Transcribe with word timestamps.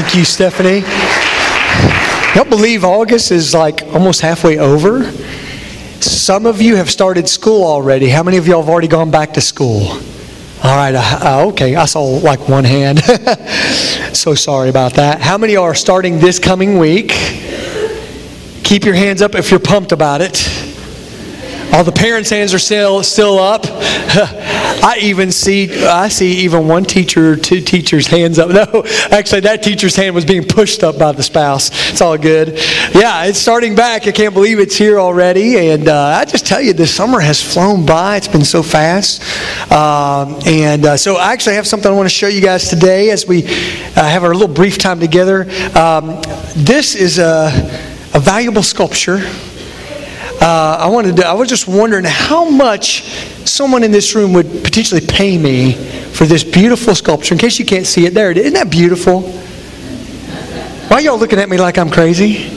Thank 0.00 0.14
you, 0.14 0.24
Stephanie. 0.24 0.84
Y'all 2.36 2.48
believe 2.48 2.84
August 2.84 3.32
is 3.32 3.52
like 3.52 3.82
almost 3.92 4.20
halfway 4.20 4.56
over? 4.56 5.10
Some 6.00 6.46
of 6.46 6.62
you 6.62 6.76
have 6.76 6.88
started 6.88 7.28
school 7.28 7.64
already. 7.64 8.08
How 8.08 8.22
many 8.22 8.36
of 8.36 8.46
y'all 8.46 8.60
have 8.62 8.70
already 8.70 8.86
gone 8.86 9.10
back 9.10 9.34
to 9.34 9.40
school? 9.40 9.88
All 10.62 10.76
right, 10.76 10.94
uh, 10.94 11.48
okay, 11.48 11.74
I 11.74 11.84
saw 11.86 12.04
like 12.04 12.48
one 12.48 12.62
hand. 12.62 13.00
so 14.16 14.36
sorry 14.36 14.68
about 14.68 14.94
that. 14.94 15.20
How 15.20 15.36
many 15.36 15.56
are 15.56 15.74
starting 15.74 16.20
this 16.20 16.38
coming 16.38 16.78
week? 16.78 17.08
Keep 18.62 18.84
your 18.84 18.94
hands 18.94 19.20
up 19.20 19.34
if 19.34 19.50
you're 19.50 19.58
pumped 19.58 19.90
about 19.90 20.20
it. 20.20 20.36
All 21.72 21.84
the 21.84 21.92
parents' 21.92 22.30
hands 22.30 22.54
are 22.54 22.58
still 22.58 23.02
still 23.02 23.38
up. 23.38 23.64
I 24.80 24.98
even 25.02 25.30
see 25.30 25.84
I 25.84 26.08
see 26.08 26.38
even 26.38 26.66
one 26.66 26.84
teacher, 26.84 27.36
two 27.36 27.60
teachers' 27.60 28.06
hands 28.06 28.38
up. 28.38 28.48
No, 28.58 28.82
actually, 29.12 29.42
that 29.42 29.62
teacher's 29.62 29.94
hand 29.94 30.16
was 30.16 30.24
being 30.24 30.42
pushed 30.42 30.82
up 30.82 30.98
by 30.98 31.12
the 31.12 31.22
spouse. 31.22 31.70
It's 31.90 32.00
all 32.00 32.18
good. 32.18 32.58
Yeah, 32.92 33.26
it's 33.26 33.38
starting 33.38 33.76
back. 33.76 34.08
I 34.08 34.10
can't 34.10 34.34
believe 34.34 34.58
it's 34.58 34.74
here 34.74 34.98
already. 34.98 35.68
And 35.68 35.86
uh, 35.86 36.18
I 36.18 36.24
just 36.24 36.44
tell 36.44 36.60
you, 36.60 36.72
this 36.72 36.92
summer 36.92 37.20
has 37.20 37.40
flown 37.40 37.86
by. 37.86 38.16
It's 38.16 38.26
been 38.26 38.44
so 38.44 38.64
fast. 38.64 39.22
Um, 39.70 40.40
and 40.44 40.84
uh, 40.86 40.96
so 40.96 41.16
I 41.16 41.32
actually 41.32 41.54
have 41.54 41.68
something 41.68 41.88
I 41.88 41.94
want 41.94 42.06
to 42.06 42.14
show 42.14 42.26
you 42.26 42.40
guys 42.40 42.68
today 42.68 43.10
as 43.10 43.28
we 43.28 43.44
uh, 43.44 44.02
have 44.02 44.24
our 44.24 44.32
little 44.32 44.52
brief 44.52 44.78
time 44.78 44.98
together. 44.98 45.42
Um, 45.78 46.20
this 46.56 46.96
is 46.96 47.18
a, 47.18 47.52
a 48.14 48.18
valuable 48.18 48.64
sculpture 48.64 49.20
uh, 50.40 50.78
I 50.80 50.88
wanted 50.88 51.16
to, 51.16 51.26
I 51.26 51.32
was 51.32 51.48
just 51.48 51.66
wondering 51.66 52.04
how 52.04 52.48
much 52.48 53.02
someone 53.48 53.82
in 53.82 53.90
this 53.90 54.14
room 54.14 54.32
would 54.34 54.62
potentially 54.62 55.00
pay 55.00 55.36
me 55.36 55.72
for 55.72 56.26
this 56.26 56.44
beautiful 56.44 56.94
sculpture. 56.94 57.34
In 57.34 57.38
case 57.38 57.58
you 57.58 57.64
can't 57.64 57.86
see 57.86 58.06
it, 58.06 58.14
there 58.14 58.30
it 58.30 58.38
is. 58.38 58.46
Isn't 58.46 58.54
that 58.54 58.70
beautiful? 58.70 59.22
Why 60.88 61.00
y'all 61.00 61.18
looking 61.18 61.38
at 61.38 61.48
me 61.48 61.58
like 61.58 61.76
I'm 61.76 61.90
crazy? 61.90 62.50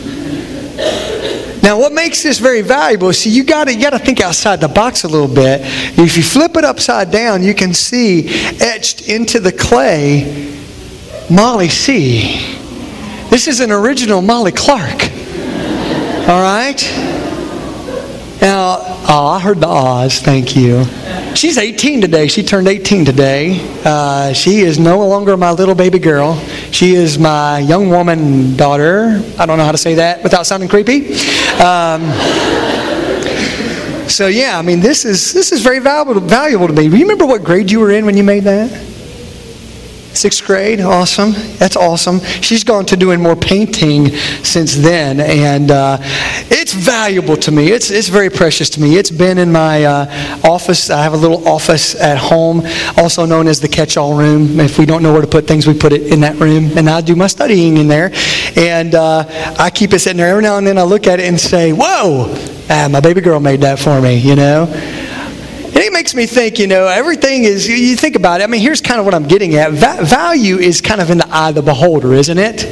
Now, 1.64 1.78
what 1.80 1.94
makes 1.94 2.24
this 2.24 2.40
very 2.40 2.62
valuable 2.62 3.14
see, 3.14 3.30
you 3.30 3.44
got 3.44 3.66
to 3.66 3.74
you 3.74 3.82
got 3.82 3.92
to 3.92 4.00
think 4.00 4.20
outside 4.20 4.60
the 4.62 4.68
box 4.68 5.04
a 5.04 5.08
little 5.08 5.28
bit. 5.28 5.62
If 5.98 6.18
you 6.18 6.24
flip 6.24 6.56
it 6.58 6.64
upside 6.64 7.12
down, 7.12 7.44
you 7.44 7.54
can 7.54 7.74
see 7.74 8.30
etched 8.60 9.08
into 9.08 9.40
the 9.40 9.52
clay 9.52 10.58
Molly 11.30 11.70
C. 11.70 12.58
This 13.30 13.48
is 13.48 13.60
an 13.60 13.72
original 13.72 14.22
Molly 14.22 14.52
Clark. 14.52 15.04
All 16.28 16.42
right? 16.42 17.11
Now, 18.42 18.78
oh, 19.08 19.28
I 19.28 19.40
heard 19.40 19.60
the 19.60 19.68
ahs. 19.68 20.20
Thank 20.20 20.56
you. 20.56 20.84
She's 21.36 21.60
18 21.60 22.02
today. 22.02 22.28
She 22.28 22.42
turned 22.42 22.68
18 22.68 23.06
today. 23.06 23.60
Uh, 23.86 24.34
she 24.34 24.62
is 24.62 24.80
no 24.80 25.06
longer 25.08 25.38
my 25.38 25.52
little 25.52 25.76
baby 25.76 26.00
girl. 26.00 26.40
She 26.72 26.96
is 26.96 27.20
my 27.20 27.60
young 27.60 27.90
woman 27.90 28.58
daughter. 28.58 29.22
I 29.38 29.46
don't 29.46 29.60
know 29.60 29.64
how 29.64 29.72
to 29.72 29.78
say 29.78 29.94
that 29.96 30.24
without 30.24 30.48
sounding 30.48 30.70
creepy. 30.70 31.14
Um, 31.62 32.02
so 34.10 34.26
yeah, 34.26 34.58
I 34.58 34.64
mean, 34.64 34.80
this 34.80 35.06
is 35.06 35.34
this 35.34 35.52
is 35.52 35.62
very 35.62 35.78
valuable 35.78 36.20
valuable 36.20 36.66
to 36.66 36.74
me. 36.74 36.90
Do 36.90 36.98
you 36.98 37.04
remember 37.04 37.28
what 37.28 37.44
grade 37.44 37.70
you 37.70 37.80
were 37.80 37.92
in 37.92 38.08
when 38.08 38.18
you 38.18 38.24
made 38.24 38.44
that? 38.46 38.91
Sixth 40.22 40.46
grade, 40.46 40.82
awesome. 40.82 41.32
That's 41.58 41.76
awesome. 41.76 42.20
She's 42.44 42.64
gone 42.64 42.86
to 42.86 42.96
doing 42.96 43.20
more 43.20 43.36
painting 43.36 44.10
since 44.44 44.76
then, 44.76 45.20
and 45.20 45.72
uh, 45.72 45.98
it's 46.52 46.74
valuable 46.74 47.36
to 47.38 47.52
me. 47.52 47.72
It's, 47.72 47.90
it's 47.90 48.08
very 48.08 48.30
precious 48.30 48.70
to 48.70 48.82
me. 48.82 48.98
It's 49.00 49.10
been 49.10 49.40
in 49.40 49.52
my 49.52 49.84
uh, 49.84 50.42
office. 50.44 50.92
I 50.92 51.02
have 51.02 51.14
a 51.14 51.18
little 51.18 51.48
office 51.48 52.00
at 52.00 52.20
home, 52.20 52.62
also 52.98 53.26
known 53.26 53.48
as 53.48 53.60
the 53.62 53.68
catch 53.68 53.98
all 53.98 54.16
room. 54.16 54.60
If 54.60 54.78
we 54.78 54.86
don't 54.86 55.02
know 55.02 55.12
where 55.12 55.24
to 55.24 55.28
put 55.28 55.48
things, 55.48 55.66
we 55.66 55.74
put 55.74 55.92
it 55.92 56.14
in 56.14 56.20
that 56.20 56.36
room, 56.36 56.78
and 56.78 56.88
I 56.88 57.02
do 57.02 57.16
my 57.16 57.26
studying 57.26 57.78
in 57.78 57.88
there. 57.88 58.12
And 58.56 58.94
uh, 58.94 59.26
I 59.58 59.72
keep 59.72 59.92
it 59.92 60.02
sitting 60.02 60.18
there. 60.18 60.30
Every 60.30 60.44
now 60.44 60.60
and 60.60 60.68
then 60.68 60.78
I 60.78 60.84
look 60.84 61.08
at 61.08 61.20
it 61.20 61.28
and 61.28 61.42
say, 61.42 61.74
Whoa, 61.74 62.28
ah, 62.70 62.88
my 62.92 63.00
baby 63.00 63.22
girl 63.22 63.40
made 63.40 63.62
that 63.62 63.80
for 63.80 64.00
me, 64.00 64.18
you 64.18 64.36
know? 64.36 64.68
Makes 66.02 66.16
me 66.16 66.26
think, 66.26 66.58
you 66.58 66.66
know, 66.66 66.88
everything 66.88 67.44
is, 67.44 67.68
you 67.70 67.96
think 67.96 68.16
about 68.16 68.42
it. 68.42 68.44
I 68.44 68.48
mean, 68.48 68.60
here's 68.60 68.82
kind 68.82 69.00
of 69.00 69.06
what 69.06 69.14
I'm 69.14 69.28
getting 69.28 69.54
at. 69.54 69.72
Va- 69.74 70.04
value 70.04 70.58
is 70.58 70.82
kind 70.82 71.00
of 71.00 71.12
in 71.12 71.20
the 71.20 71.28
eye 71.28 71.50
of 71.50 71.56
the 71.56 71.62
beholder, 71.62 72.14
isn't 72.14 72.40
it? 72.40 72.66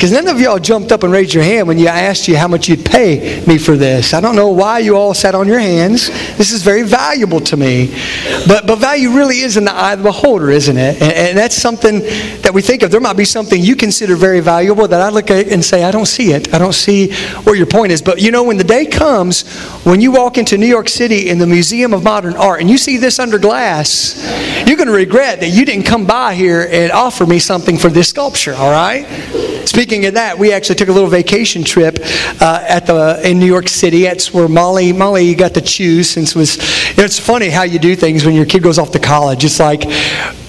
Because 0.00 0.12
none 0.12 0.28
of 0.28 0.40
y'all 0.40 0.58
jumped 0.58 0.92
up 0.92 1.02
and 1.02 1.12
raised 1.12 1.34
your 1.34 1.44
hand 1.44 1.68
when 1.68 1.78
you 1.78 1.86
asked 1.86 2.26
you 2.26 2.34
how 2.34 2.48
much 2.48 2.70
you'd 2.70 2.86
pay 2.86 3.44
me 3.46 3.58
for 3.58 3.76
this. 3.76 4.14
I 4.14 4.22
don't 4.22 4.34
know 4.34 4.48
why 4.48 4.78
you 4.78 4.96
all 4.96 5.12
sat 5.12 5.34
on 5.34 5.46
your 5.46 5.58
hands. 5.58 6.08
This 6.38 6.52
is 6.52 6.62
very 6.62 6.84
valuable 6.84 7.38
to 7.40 7.54
me. 7.58 7.94
But, 8.48 8.66
but 8.66 8.76
value 8.76 9.10
really 9.10 9.40
is 9.40 9.58
in 9.58 9.66
the 9.66 9.74
eye 9.74 9.92
of 9.92 9.98
the 9.98 10.04
beholder, 10.04 10.48
isn't 10.48 10.78
it? 10.78 11.02
And, 11.02 11.12
and 11.12 11.36
that's 11.36 11.54
something 11.54 11.98
that 11.98 12.50
we 12.54 12.62
think 12.62 12.82
of. 12.82 12.90
There 12.90 12.98
might 12.98 13.18
be 13.18 13.26
something 13.26 13.60
you 13.60 13.76
consider 13.76 14.16
very 14.16 14.40
valuable 14.40 14.88
that 14.88 15.02
I 15.02 15.10
look 15.10 15.30
at 15.30 15.48
and 15.48 15.62
say, 15.62 15.84
I 15.84 15.90
don't 15.90 16.06
see 16.06 16.32
it. 16.32 16.54
I 16.54 16.56
don't 16.56 16.72
see 16.72 17.12
where 17.44 17.54
your 17.54 17.66
point 17.66 17.92
is. 17.92 18.00
But 18.00 18.22
you 18.22 18.30
know, 18.30 18.42
when 18.42 18.56
the 18.56 18.64
day 18.64 18.86
comes 18.86 19.46
when 19.84 20.00
you 20.00 20.12
walk 20.12 20.38
into 20.38 20.56
New 20.56 20.66
York 20.66 20.88
City 20.88 21.28
in 21.28 21.38
the 21.38 21.46
Museum 21.46 21.92
of 21.92 22.02
Modern 22.02 22.36
Art 22.36 22.62
and 22.62 22.70
you 22.70 22.78
see 22.78 22.96
this 22.96 23.18
under 23.18 23.38
glass, 23.38 24.16
you're 24.66 24.78
going 24.78 24.88
to 24.88 24.94
regret 24.94 25.40
that 25.40 25.50
you 25.50 25.66
didn't 25.66 25.84
come 25.84 26.06
by 26.06 26.34
here 26.34 26.66
and 26.70 26.90
offer 26.90 27.26
me 27.26 27.38
something 27.38 27.76
for 27.76 27.90
this 27.90 28.08
sculpture, 28.08 28.54
all 28.54 28.70
right? 28.70 29.49
Speaking 29.66 30.06
of 30.06 30.14
that, 30.14 30.38
we 30.38 30.52
actually 30.52 30.76
took 30.76 30.88
a 30.88 30.92
little 30.92 31.08
vacation 31.08 31.64
trip 31.64 31.98
uh, 32.40 32.64
at 32.68 32.86
the 32.86 33.20
in 33.24 33.38
New 33.38 33.46
York 33.46 33.68
City. 33.68 34.02
That's 34.02 34.32
where 34.32 34.48
Molly 34.48 34.92
Molly 34.92 35.34
got 35.34 35.54
to 35.54 35.60
choose. 35.60 36.10
Since 36.10 36.34
it 36.34 36.36
was 36.36 36.58
it's 36.98 37.18
funny 37.18 37.48
how 37.48 37.62
you 37.62 37.78
do 37.78 37.96
things 37.96 38.24
when 38.24 38.34
your 38.34 38.46
kid 38.46 38.62
goes 38.62 38.78
off 38.78 38.92
to 38.92 38.98
college. 38.98 39.44
It's 39.44 39.60
like 39.60 39.84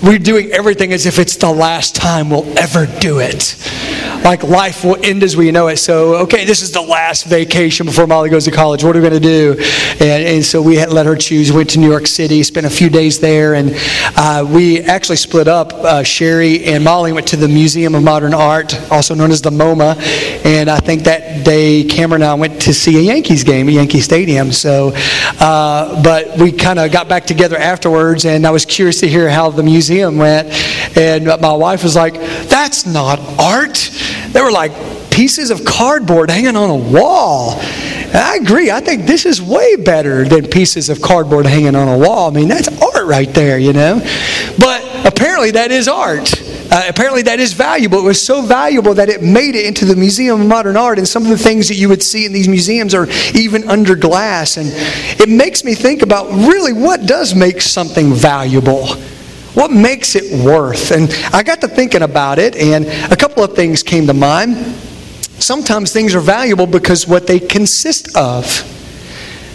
we're 0.02 0.20
doing 0.20 0.52
everything 0.52 0.94
as 0.94 1.06
if 1.06 1.20
it's 1.20 1.36
the 1.36 1.52
last 1.52 1.96
time 1.96 2.30
we'll 2.30 2.58
ever 2.58 2.86
do 3.00 3.20
it. 3.20 3.56
Like 4.24 4.44
life 4.44 4.84
will 4.84 4.98
end 5.04 5.24
as 5.24 5.36
we 5.36 5.52
know 5.52 5.68
it. 5.68 5.78
So 5.78 6.16
okay, 6.24 6.46
this 6.46 6.62
is 6.62 6.72
the 6.72 6.82
last 6.82 7.26
vacation 7.26 7.86
before 7.86 8.08
Molly 8.08 8.30
goes 8.30 8.46
to 8.46 8.52
college. 8.52 8.84
What 8.84 8.96
are 8.96 9.02
we 9.02 9.10
going 9.10 9.22
to 9.22 9.28
do? 9.28 9.56
And, 10.00 10.24
and 10.24 10.46
so 10.46 10.62
we 10.62 10.84
let 10.86 11.06
her 11.06 11.16
choose. 11.16 11.52
Went 11.52 11.72
to 11.72 11.80
New 11.80 11.90
York 11.90 12.08
City, 12.08 12.44
spent 12.44 12.66
a 12.66 12.70
few 12.70 12.90
days 12.90 13.20
there, 13.20 13.56
and 13.56 13.72
uh, 14.16 14.46
we 14.48 14.82
actually 14.82 15.16
split 15.18 15.48
up. 15.48 15.74
Uh, 15.74 16.04
Sherry 16.04 16.64
and 16.66 16.84
Molly 16.84 17.14
went 17.14 17.28
to 17.30 17.36
the 17.36 17.48
Museum 17.48 17.96
of 17.96 18.04
Modern 18.04 18.34
Art 18.34 18.74
also 18.92 19.16
known 19.16 19.32
as 19.32 19.42
the 19.42 19.50
MoMA. 19.50 19.96
And 20.46 20.70
I 20.70 20.78
think 20.78 21.04
that 21.04 21.46
day 21.46 21.84
Cameron 21.84 22.22
and 22.22 22.32
I 22.32 22.34
went 22.36 22.62
to 22.64 22.74
see 22.74 22.98
a 22.98 23.02
Yankees 23.02 23.44
game 23.44 23.68
at 23.68 23.74
Yankee 23.74 24.02
Stadium. 24.02 24.52
So, 24.52 24.92
uh, 25.40 26.02
but 26.04 26.38
we 26.38 26.52
kind 26.52 26.80
of 26.80 26.92
got 26.92 27.08
back 27.08 27.26
together 27.26 27.58
afterwards, 27.58 28.26
and 28.26 28.46
I 28.46 28.52
was 28.52 28.66
curious 28.66 29.00
to 29.00 29.08
hear 29.08 29.30
how 29.30 29.50
the 29.50 29.64
museum 29.64 30.18
went. 30.18 30.50
And 30.98 31.26
my 31.26 31.54
wife 31.54 31.84
was 31.84 31.96
like, 31.96 32.16
"That's 32.48 32.86
not 32.86 33.20
art." 33.40 33.90
They 34.32 34.42
were 34.42 34.52
like 34.52 34.72
pieces 35.12 35.52
of 35.52 35.66
cardboard 35.66 36.30
hanging 36.30 36.56
on 36.56 36.70
a 36.70 36.76
wall. 36.76 37.60
And 37.60 38.18
I 38.18 38.36
agree. 38.36 38.72
I 38.72 38.80
think 38.80 39.06
this 39.06 39.26
is 39.26 39.42
way 39.42 39.76
better 39.76 40.26
than 40.26 40.48
pieces 40.48 40.90
of 40.90 41.02
cardboard 41.02 41.46
hanging 41.46 41.76
on 41.76 41.88
a 41.88 41.98
wall. 41.98 42.30
I 42.30 42.34
mean, 42.34 42.48
that's 42.48 42.68
art 42.82 43.06
right 43.06 43.32
there, 43.34 43.60
you 43.60 43.74
know. 43.74 44.00
But 44.60 45.06
apparently, 45.06 45.52
that 45.52 45.72
is 45.72 45.88
art. 45.88 46.42
Uh, 46.72 46.84
apparently, 46.88 47.22
that 47.24 47.40
is 47.40 47.52
valuable. 47.54 48.00
It 48.00 48.04
was 48.04 48.22
so 48.22 48.42
valuable 48.42 48.94
that 48.94 49.10
it 49.10 49.22
made 49.22 49.56
it 49.56 49.66
into 49.66 49.84
the 49.84 49.96
Museum 49.96 50.42
of 50.42 50.48
Modern 50.48 50.78
Art, 50.78 50.98
and 50.98 51.08
some 51.08 51.24
of 51.24 51.30
the 51.30 51.38
things 51.38 51.68
that 51.68 51.76
you 51.76 51.90
would 51.90 52.02
see 52.02 52.26
in 52.26 52.32
these 52.32 52.48
museums 52.48 52.94
are 52.94 53.08
even 53.34 53.70
under 53.70 53.96
glass. 53.96 54.56
And 54.56 54.70
it 55.20 55.28
makes 55.28 55.64
me 55.64 55.76
think 55.76 56.02
about 56.02 56.30
really 56.32 56.72
what 56.72 57.06
does 57.06 57.36
make 57.36 57.62
something 57.62 58.14
valuable? 58.14 58.88
What 59.54 59.72
makes 59.72 60.16
it 60.16 60.44
worth? 60.44 60.92
And 60.92 61.12
I 61.34 61.44
got 61.44 61.62
to 61.62 61.68
thinking 61.68 62.04
about 62.04 62.40
it, 62.40 62.56
and 62.56 62.86
a 63.12 63.16
couple 63.16 63.44
of 63.44 63.54
things 63.54 63.84
came 63.84 64.08
to 64.08 64.14
mind. 64.14 64.58
Sometimes 65.40 65.92
things 65.92 66.16
are 66.16 66.22
valuable 66.22 66.68
because 66.68 67.08
what 67.08 67.28
they 67.28 67.40
consist 67.40 68.16
of. 68.16 68.46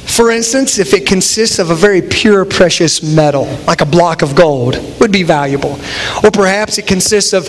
For 0.07 0.31
instance, 0.31 0.79
if 0.79 0.95
it 0.95 1.07
consists 1.07 1.59
of 1.59 1.71
a 1.71 1.75
very 1.75 2.01
pure, 2.01 2.45
precious 2.45 3.03
metal, 3.03 3.45
like 3.67 3.81
a 3.81 3.87
block 3.87 4.23
of 4.23 4.35
gold, 4.35 4.79
would 5.01 5.11
be 5.11 5.23
valuable. 5.23 5.79
Or 6.23 6.31
perhaps 6.31 6.79
it 6.79 6.87
consists 6.87 7.33
of 7.33 7.49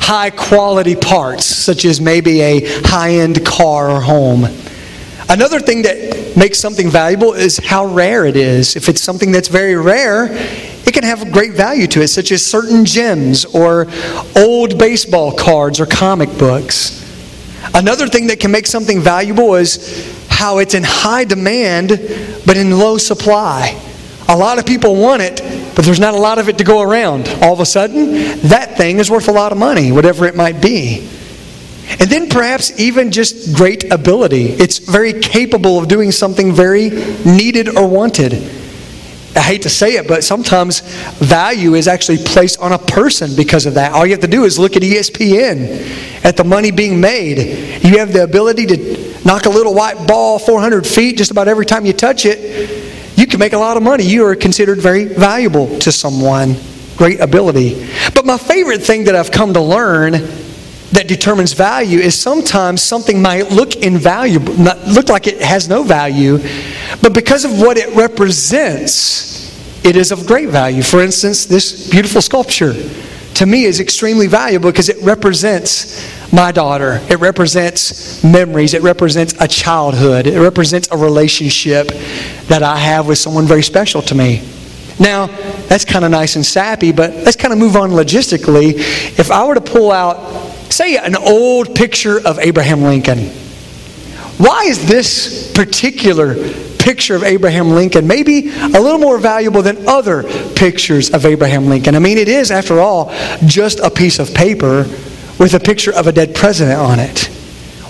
high 0.00 0.30
quality 0.30 0.96
parts, 0.96 1.44
such 1.44 1.84
as 1.84 2.00
maybe 2.00 2.40
a 2.40 2.60
high 2.84 3.12
end 3.12 3.44
car 3.46 3.90
or 3.90 4.00
home. 4.00 4.46
Another 5.28 5.60
thing 5.60 5.82
that 5.82 6.36
makes 6.36 6.58
something 6.58 6.90
valuable 6.90 7.34
is 7.34 7.58
how 7.58 7.86
rare 7.86 8.26
it 8.26 8.36
is. 8.36 8.76
If 8.76 8.88
it's 8.88 9.00
something 9.00 9.30
that's 9.30 9.48
very 9.48 9.76
rare, 9.76 10.28
it 10.92 11.00
can 11.00 11.04
have 11.04 11.32
great 11.32 11.52
value 11.52 11.86
to 11.86 12.02
it, 12.02 12.08
such 12.08 12.32
as 12.32 12.44
certain 12.44 12.84
gems 12.84 13.46
or 13.46 13.86
old 14.36 14.78
baseball 14.78 15.32
cards 15.32 15.80
or 15.80 15.86
comic 15.86 16.28
books. 16.36 17.00
Another 17.74 18.06
thing 18.06 18.26
that 18.26 18.40
can 18.40 18.50
make 18.50 18.66
something 18.66 19.00
valuable 19.00 19.54
is 19.54 20.26
how 20.28 20.58
it's 20.58 20.74
in 20.74 20.82
high 20.82 21.24
demand 21.24 21.88
but 22.44 22.58
in 22.58 22.78
low 22.78 22.98
supply. 22.98 23.80
A 24.28 24.36
lot 24.36 24.58
of 24.58 24.66
people 24.66 24.94
want 24.94 25.22
it, 25.22 25.40
but 25.74 25.86
there's 25.86 25.98
not 25.98 26.12
a 26.12 26.18
lot 26.18 26.38
of 26.38 26.50
it 26.50 26.58
to 26.58 26.64
go 26.64 26.82
around. 26.82 27.26
All 27.40 27.54
of 27.54 27.60
a 27.60 27.66
sudden, 27.66 28.12
that 28.48 28.76
thing 28.76 28.98
is 28.98 29.10
worth 29.10 29.28
a 29.28 29.32
lot 29.32 29.50
of 29.50 29.56
money, 29.56 29.92
whatever 29.92 30.26
it 30.26 30.36
might 30.36 30.60
be. 30.60 31.08
And 32.00 32.10
then 32.10 32.28
perhaps 32.28 32.78
even 32.78 33.12
just 33.12 33.56
great 33.56 33.90
ability. 33.90 34.44
It's 34.44 34.76
very 34.76 35.14
capable 35.14 35.78
of 35.78 35.88
doing 35.88 36.12
something 36.12 36.52
very 36.52 36.90
needed 37.24 37.78
or 37.78 37.88
wanted. 37.88 38.61
I 39.34 39.40
hate 39.40 39.62
to 39.62 39.70
say 39.70 39.96
it, 39.96 40.06
but 40.06 40.24
sometimes 40.24 40.80
value 41.18 41.74
is 41.74 41.88
actually 41.88 42.18
placed 42.18 42.60
on 42.60 42.72
a 42.72 42.78
person 42.78 43.34
because 43.34 43.64
of 43.64 43.74
that. 43.74 43.92
All 43.92 44.04
you 44.04 44.12
have 44.12 44.20
to 44.20 44.28
do 44.28 44.44
is 44.44 44.58
look 44.58 44.76
at 44.76 44.82
ESPN, 44.82 46.24
at 46.24 46.36
the 46.36 46.44
money 46.44 46.70
being 46.70 47.00
made. 47.00 47.38
You 47.82 47.98
have 47.98 48.12
the 48.12 48.24
ability 48.24 48.66
to 48.66 49.22
knock 49.24 49.46
a 49.46 49.48
little 49.48 49.74
white 49.74 50.06
ball 50.06 50.38
400 50.38 50.86
feet 50.86 51.16
just 51.16 51.30
about 51.30 51.48
every 51.48 51.64
time 51.64 51.86
you 51.86 51.94
touch 51.94 52.26
it. 52.26 53.18
You 53.18 53.26
can 53.26 53.38
make 53.38 53.54
a 53.54 53.58
lot 53.58 53.76
of 53.76 53.82
money. 53.82 54.04
You 54.04 54.26
are 54.26 54.36
considered 54.36 54.80
very 54.80 55.04
valuable 55.04 55.78
to 55.78 55.92
someone. 55.92 56.56
Great 56.96 57.20
ability. 57.20 57.88
But 58.14 58.26
my 58.26 58.36
favorite 58.36 58.82
thing 58.82 59.04
that 59.04 59.14
I've 59.14 59.30
come 59.30 59.54
to 59.54 59.60
learn 59.60 60.14
that 60.92 61.08
determines 61.08 61.52
value 61.52 61.98
is 61.98 62.18
sometimes 62.18 62.82
something 62.82 63.20
might 63.20 63.50
look 63.50 63.76
invaluable, 63.76 64.52
look 64.54 65.08
like 65.08 65.26
it 65.26 65.40
has 65.40 65.68
no 65.68 65.82
value, 65.82 66.38
but 67.02 67.14
because 67.14 67.44
of 67.44 67.58
what 67.58 67.78
it 67.78 67.94
represents, 67.96 69.32
it 69.84 69.96
is 69.96 70.12
of 70.12 70.26
great 70.26 70.50
value. 70.50 70.82
For 70.82 71.02
instance, 71.02 71.46
this 71.46 71.90
beautiful 71.90 72.22
sculpture 72.22 72.74
to 73.34 73.46
me 73.46 73.64
is 73.64 73.80
extremely 73.80 74.26
valuable 74.26 74.70
because 74.70 74.88
it 74.88 75.02
represents 75.02 76.32
my 76.32 76.52
daughter. 76.52 77.00
It 77.10 77.18
represents 77.18 78.22
memories. 78.22 78.74
It 78.74 78.82
represents 78.82 79.34
a 79.40 79.48
childhood. 79.48 80.26
It 80.26 80.40
represents 80.40 80.88
a 80.92 80.96
relationship 80.96 81.88
that 82.48 82.62
I 82.62 82.76
have 82.76 83.08
with 83.08 83.18
someone 83.18 83.46
very 83.46 83.62
special 83.62 84.02
to 84.02 84.14
me. 84.14 84.46
Now, 85.00 85.26
that's 85.66 85.84
kind 85.84 86.04
of 86.04 86.10
nice 86.10 86.36
and 86.36 86.44
sappy, 86.44 86.92
but 86.92 87.10
let's 87.10 87.36
kind 87.36 87.52
of 87.52 87.58
move 87.58 87.76
on 87.76 87.90
logistically. 87.90 88.74
If 89.18 89.30
I 89.30 89.44
were 89.46 89.54
to 89.54 89.60
pull 89.60 89.90
out 89.90 90.41
Say 90.72 90.96
an 90.96 91.16
old 91.16 91.74
picture 91.74 92.18
of 92.26 92.38
Abraham 92.38 92.80
Lincoln. 92.80 93.26
Why 94.38 94.64
is 94.64 94.88
this 94.88 95.52
particular 95.52 96.34
picture 96.78 97.14
of 97.14 97.24
Abraham 97.24 97.72
Lincoln 97.72 98.06
maybe 98.06 98.48
a 98.48 98.80
little 98.80 98.96
more 98.96 99.18
valuable 99.18 99.60
than 99.60 99.86
other 99.86 100.22
pictures 100.54 101.10
of 101.10 101.26
Abraham 101.26 101.66
Lincoln? 101.66 101.94
I 101.94 101.98
mean, 101.98 102.16
it 102.16 102.26
is, 102.26 102.50
after 102.50 102.80
all, 102.80 103.12
just 103.44 103.80
a 103.80 103.90
piece 103.90 104.18
of 104.18 104.32
paper 104.32 104.84
with 105.38 105.52
a 105.52 105.60
picture 105.60 105.92
of 105.94 106.06
a 106.06 106.12
dead 106.12 106.34
president 106.34 106.80
on 106.80 106.98
it. 106.98 107.26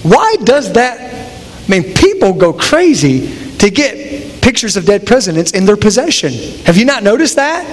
Why 0.02 0.34
does 0.42 0.72
that? 0.72 0.98
I 0.98 1.70
mean, 1.70 1.94
people 1.94 2.32
go 2.32 2.52
crazy 2.52 3.32
to 3.58 3.70
get 3.70 4.42
pictures 4.42 4.76
of 4.76 4.86
dead 4.86 5.06
presidents 5.06 5.52
in 5.52 5.66
their 5.66 5.76
possession. 5.76 6.32
Have 6.64 6.76
you 6.76 6.84
not 6.84 7.04
noticed 7.04 7.36
that? 7.36 7.64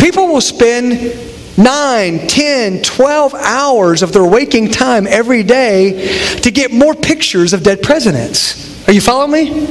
People 0.00 0.26
will 0.26 0.40
spend 0.40 1.33
9, 1.56 2.26
10, 2.26 2.82
12 2.82 3.34
hours 3.34 4.02
of 4.02 4.12
their 4.12 4.24
waking 4.24 4.70
time 4.70 5.06
every 5.06 5.42
day 5.42 6.36
to 6.42 6.50
get 6.50 6.72
more 6.72 6.94
pictures 6.94 7.52
of 7.52 7.62
dead 7.62 7.82
presidents. 7.82 8.88
Are 8.88 8.92
you 8.92 9.00
following 9.00 9.32
me? 9.32 9.66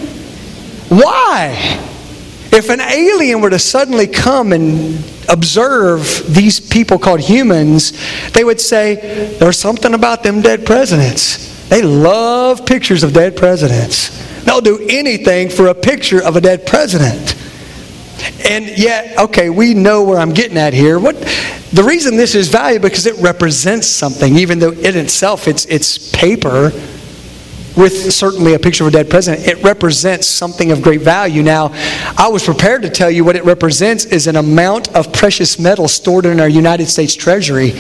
Why? 0.90 1.80
If 2.52 2.70
an 2.70 2.82
alien 2.82 3.42
were 3.42 3.50
to 3.50 3.60
suddenly 3.60 4.08
come 4.08 4.54
and 4.54 5.04
observe 5.28 6.24
these 6.28 6.60
people 6.60 7.00
called 7.00 7.20
humans, 7.20 7.94
they 8.32 8.44
would 8.44 8.62
say, 8.62 9.36
There's 9.40 9.58
something 9.58 9.94
about 9.94 10.24
them 10.24 10.42
dead 10.42 10.66
presidents. 10.66 11.68
They 11.70 11.82
love 11.82 12.66
pictures 12.66 13.04
of 13.04 13.14
dead 13.14 13.36
presidents. 13.36 14.44
They'll 14.44 14.62
do 14.62 14.86
anything 14.90 15.50
for 15.50 15.68
a 15.68 15.74
picture 15.74 16.22
of 16.24 16.36
a 16.36 16.42
dead 16.42 16.66
president. 16.66 17.33
And 18.50 18.78
yet, 18.78 19.18
okay, 19.18 19.50
we 19.50 19.74
know 19.74 20.04
where 20.04 20.20
I'm 20.20 20.34
getting 20.34 20.58
at 20.58 20.74
here. 20.74 21.00
What 21.00 21.16
the 21.74 21.84
reason 21.84 22.16
this 22.16 22.36
is 22.36 22.50
valuable 22.50 22.90
because 22.90 23.06
it 23.06 23.16
represents 23.18 23.88
something, 23.88 24.36
even 24.36 24.60
though 24.60 24.72
in 24.72 24.98
itself 24.98 25.48
it's 25.48 25.66
it's 25.66 26.12
paper 26.12 26.72
with 27.76 28.14
certainly 28.14 28.54
a 28.54 28.60
picture 28.60 28.84
of 28.84 28.90
a 28.90 28.92
dead 28.92 29.10
president. 29.10 29.48
It 29.48 29.64
represents 29.64 30.28
something 30.28 30.72
of 30.72 30.82
great 30.82 31.02
value. 31.02 31.42
Now, 31.42 31.72
I 32.18 32.28
was 32.28 32.44
prepared 32.44 32.84
to 32.84 32.90
tell 32.90 33.10
you 33.10 33.24
what 33.24 33.36
it 33.36 33.46
represents 33.46 34.06
is 34.06 34.28
an 34.28 34.36
amount 34.36 34.94
of 34.96 35.12
precious 35.12 35.58
metal 35.58 35.88
stored 35.88 36.26
in 36.26 36.40
our 36.40 36.48
United 36.48 36.88
States 36.88 37.16
Treasury. 37.16 37.72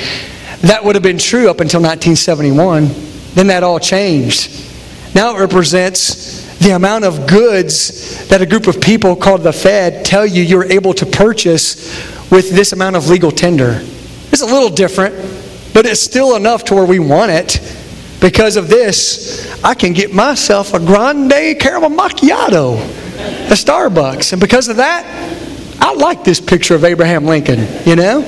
That 0.61 0.83
would 0.83 0.95
have 0.95 1.03
been 1.03 1.17
true 1.17 1.49
up 1.49 1.59
until 1.59 1.81
1971. 1.81 2.87
Then 3.35 3.47
that 3.47 3.63
all 3.63 3.79
changed. 3.79 4.49
Now 5.13 5.35
it 5.35 5.39
represents 5.39 6.52
the 6.63 6.71
amount 6.71 7.03
of 7.03 7.27
goods 7.27 8.25
that 8.29 8.41
a 8.41 8.45
group 8.45 8.67
of 8.67 8.79
people 8.79 9.15
called 9.17 9.43
the 9.43 9.51
Fed 9.51 10.05
tell 10.05 10.25
you 10.25 10.41
you're 10.41 10.71
able 10.71 10.93
to 10.93 11.05
purchase 11.05 11.75
with 12.31 12.51
this 12.51 12.71
amount 12.71 12.95
of 12.95 13.09
legal 13.09 13.31
tender. 13.31 13.79
It's 14.31 14.41
a 14.41 14.45
little 14.45 14.69
different, 14.69 15.13
but 15.73 15.85
it's 15.85 15.99
still 15.99 16.37
enough 16.37 16.63
to 16.65 16.75
where 16.75 16.85
we 16.85 16.99
want 16.99 17.31
it. 17.31 17.59
Because 18.21 18.55
of 18.55 18.69
this, 18.69 19.61
I 19.61 19.73
can 19.73 19.91
get 19.91 20.13
myself 20.13 20.73
a 20.73 20.79
grande 20.79 21.59
caramel 21.59 21.89
macchiato 21.89 22.77
at 23.17 23.57
Starbucks. 23.57 24.31
And 24.31 24.39
because 24.39 24.69
of 24.69 24.77
that, 24.77 25.05
I 25.81 25.93
like 25.93 26.23
this 26.23 26.39
picture 26.39 26.75
of 26.75 26.85
Abraham 26.85 27.25
Lincoln, 27.25 27.67
you 27.85 27.97
know? 27.97 28.21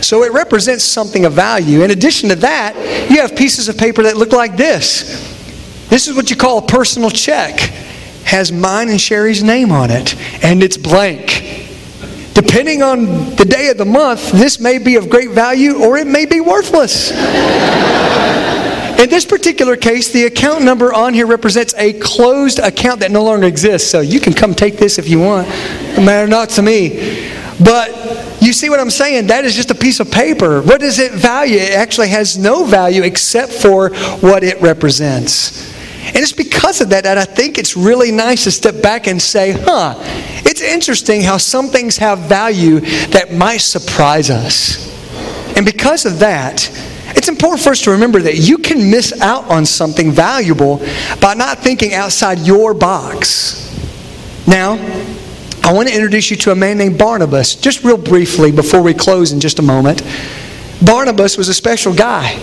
So 0.00 0.22
it 0.22 0.32
represents 0.32 0.84
something 0.84 1.26
of 1.26 1.34
value. 1.34 1.82
In 1.82 1.90
addition 1.90 2.30
to 2.30 2.36
that, 2.36 2.74
you 3.10 3.20
have 3.20 3.36
pieces 3.36 3.68
of 3.68 3.76
paper 3.76 4.04
that 4.04 4.16
look 4.16 4.32
like 4.32 4.56
this. 4.56 5.27
This 5.88 6.06
is 6.06 6.14
what 6.14 6.30
you 6.30 6.36
call 6.36 6.58
a 6.58 6.62
personal 6.62 7.10
check. 7.10 7.58
Has 8.24 8.52
mine 8.52 8.90
and 8.90 9.00
Sherry's 9.00 9.42
name 9.42 9.72
on 9.72 9.90
it, 9.90 10.14
and 10.44 10.62
it's 10.62 10.76
blank. 10.76 11.66
Depending 12.34 12.82
on 12.82 13.06
the 13.34 13.44
day 13.44 13.68
of 13.68 13.78
the 13.78 13.84
month, 13.84 14.30
this 14.30 14.60
may 14.60 14.78
be 14.78 14.94
of 14.94 15.10
great 15.10 15.30
value 15.30 15.82
or 15.82 15.96
it 15.96 16.06
may 16.06 16.24
be 16.24 16.40
worthless. 16.40 17.10
In 19.00 19.10
this 19.10 19.24
particular 19.24 19.76
case, 19.76 20.12
the 20.12 20.26
account 20.26 20.62
number 20.62 20.92
on 20.92 21.14
here 21.14 21.26
represents 21.26 21.74
a 21.74 21.94
closed 21.94 22.60
account 22.60 23.00
that 23.00 23.10
no 23.10 23.24
longer 23.24 23.46
exists. 23.46 23.90
So 23.90 24.00
you 24.00 24.20
can 24.20 24.34
come 24.34 24.54
take 24.54 24.76
this 24.76 24.98
if 24.98 25.08
you 25.08 25.18
want. 25.18 25.48
No 25.96 26.04
matter 26.04 26.28
not 26.28 26.50
to 26.50 26.62
me. 26.62 27.28
But 27.62 27.90
you 28.40 28.52
see 28.52 28.70
what 28.70 28.78
I'm 28.78 28.90
saying? 28.90 29.28
That 29.28 29.44
is 29.44 29.56
just 29.56 29.72
a 29.72 29.74
piece 29.74 29.98
of 29.98 30.10
paper. 30.10 30.62
What 30.62 30.80
does 30.80 31.00
it 31.00 31.12
value? 31.12 31.58
It 31.58 31.72
actually 31.72 32.08
has 32.10 32.38
no 32.38 32.64
value 32.64 33.02
except 33.02 33.52
for 33.52 33.90
what 34.20 34.44
it 34.44 34.62
represents. 34.62 35.76
And 36.08 36.16
it's 36.16 36.32
because 36.32 36.80
of 36.80 36.88
that 36.90 37.04
that 37.04 37.18
I 37.18 37.24
think 37.24 37.58
it's 37.58 37.76
really 37.76 38.10
nice 38.10 38.44
to 38.44 38.50
step 38.50 38.82
back 38.82 39.06
and 39.06 39.20
say, 39.20 39.52
huh, 39.52 39.94
it's 40.44 40.60
interesting 40.60 41.22
how 41.22 41.36
some 41.36 41.68
things 41.68 41.96
have 41.98 42.20
value 42.20 42.80
that 43.10 43.32
might 43.32 43.58
surprise 43.58 44.30
us. 44.30 44.88
And 45.56 45.64
because 45.66 46.06
of 46.06 46.18
that, 46.20 46.70
it's 47.16 47.28
important 47.28 47.62
for 47.62 47.70
us 47.70 47.82
to 47.82 47.90
remember 47.90 48.20
that 48.22 48.36
you 48.36 48.58
can 48.58 48.90
miss 48.90 49.20
out 49.20 49.44
on 49.50 49.66
something 49.66 50.10
valuable 50.12 50.80
by 51.20 51.34
not 51.34 51.58
thinking 51.58 51.94
outside 51.94 52.38
your 52.40 52.74
box. 52.74 53.64
Now, 54.46 54.78
I 55.64 55.72
want 55.72 55.88
to 55.88 55.94
introduce 55.94 56.30
you 56.30 56.36
to 56.38 56.52
a 56.52 56.54
man 56.54 56.78
named 56.78 56.98
Barnabas, 56.98 57.54
just 57.54 57.84
real 57.84 57.98
briefly 57.98 58.50
before 58.50 58.82
we 58.82 58.94
close 58.94 59.32
in 59.32 59.40
just 59.40 59.58
a 59.58 59.62
moment. 59.62 60.02
Barnabas 60.82 61.36
was 61.36 61.48
a 61.48 61.54
special 61.54 61.92
guy. 61.92 62.40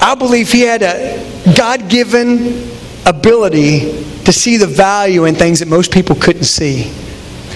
I 0.00 0.14
believe 0.14 0.52
he 0.52 0.60
had 0.62 0.82
a 0.82 1.54
God 1.56 1.88
given 1.90 2.70
ability 3.06 4.02
to 4.24 4.32
see 4.32 4.56
the 4.56 4.66
value 4.66 5.24
in 5.24 5.34
things 5.34 5.60
that 5.60 5.68
most 5.68 5.92
people 5.92 6.16
couldn't 6.16 6.44
see. 6.44 6.92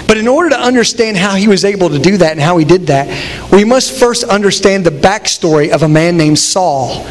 But 0.06 0.16
in 0.16 0.26
order 0.26 0.50
to 0.50 0.60
understand 0.60 1.16
how 1.16 1.34
he 1.34 1.48
was 1.48 1.64
able 1.64 1.90
to 1.90 1.98
do 1.98 2.16
that 2.16 2.32
and 2.32 2.40
how 2.40 2.56
he 2.56 2.64
did 2.64 2.86
that, 2.86 3.08
we 3.52 3.64
must 3.64 3.98
first 3.98 4.24
understand 4.24 4.86
the 4.86 4.90
backstory 4.90 5.70
of 5.70 5.82
a 5.82 5.88
man 5.88 6.16
named 6.16 6.38
Saul, 6.38 7.04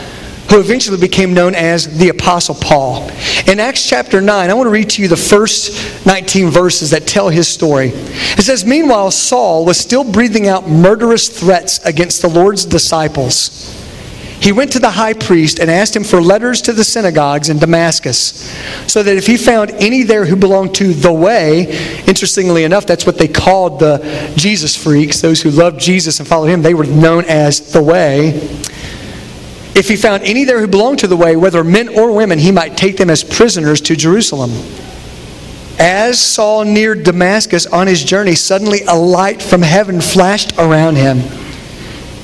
who 0.50 0.60
eventually 0.60 1.00
became 1.00 1.34
known 1.34 1.55
as 1.55 1.98
the 1.98 2.10
Apostle 2.10 2.55
Paul. 2.55 3.10
In 3.48 3.60
Acts 3.60 3.88
chapter 3.88 4.19
9, 4.19 4.50
I 4.50 4.53
want 4.53 4.67
to 4.67 4.72
read 4.72 4.89
to 4.91 5.01
you 5.01 5.08
the 5.08 5.15
first 5.15 6.05
19 6.05 6.50
verses 6.50 6.89
that 6.89 7.08
tell 7.08 7.29
his 7.29 7.48
story. 7.48 7.91
It 7.93 8.43
says, 8.43 8.65
Meanwhile, 8.65 9.12
Saul 9.12 9.65
was 9.65 9.77
still 9.77 10.03
breathing 10.03 10.48
out 10.48 10.67
murderous 10.67 11.29
threats 11.29 11.79
against 11.86 12.22
the 12.22 12.29
Lord's 12.29 12.65
disciples 12.65 13.78
he 14.39 14.51
went 14.51 14.72
to 14.72 14.79
the 14.79 14.91
high 14.91 15.13
priest 15.13 15.60
and 15.60 15.69
asked 15.69 15.96
him 15.96 16.03
for 16.03 16.22
letters 16.22 16.62
to 16.63 16.74
the 16.74 16.84
synagogues 16.84 17.50
in 17.50 17.60
Damascus, 17.60 18.50
so 18.88 19.03
that 19.03 19.17
if 19.17 19.27
he 19.27 19.36
found 19.36 19.72
any 19.72 20.03
there 20.03 20.25
who 20.25 20.36
belonged 20.36 20.75
to 20.75 20.93
the 20.93 21.12
way, 21.12 21.67
interestingly 22.08 22.63
enough, 22.63 22.86
that's 22.86 23.05
what 23.05 23.17
they 23.17 23.27
called 23.27 23.79
the 23.79 24.34
Jesus 24.36 24.75
freaks, 24.81 25.19
those 25.19 25.41
who 25.41 25.51
loved 25.51 25.79
Jesus 25.79 26.19
and 26.19 26.27
followed 26.27 26.48
him, 26.48 26.62
they 26.62 26.74
were 26.74 26.86
known 26.86 27.25
as 27.25 27.74
the 27.74 27.84
way. 27.84 28.29
If 29.75 29.88
he 29.88 29.96
found 29.96 30.24
any 30.24 30.46
there 30.46 30.60
who 30.60 30.67
belonged 30.67 31.00
to 31.00 31.08
the 31.08 31.17
way, 31.17 31.36
whether 31.36 31.63
men 31.63 31.89
or 31.89 32.13
women, 32.13 32.39
he 32.39 32.51
might 32.51 32.77
take 32.77 32.98
them 32.98 33.10
as 33.10 33.24
prisoners 33.24 33.81
to 33.81 33.96
Jerusalem. 33.96 34.51
As 35.79 36.19
Saul 36.19 36.65
neared 36.65 37.03
Damascus 37.03 37.65
on 37.65 37.88
his 37.88 38.03
journey, 38.03 38.36
suddenly 38.36 38.81
a 38.88 38.96
light 38.96 39.41
from 39.41 39.62
heaven 39.62 40.01
flashed 40.01 40.58
around 40.58 40.96
him. 40.96 41.19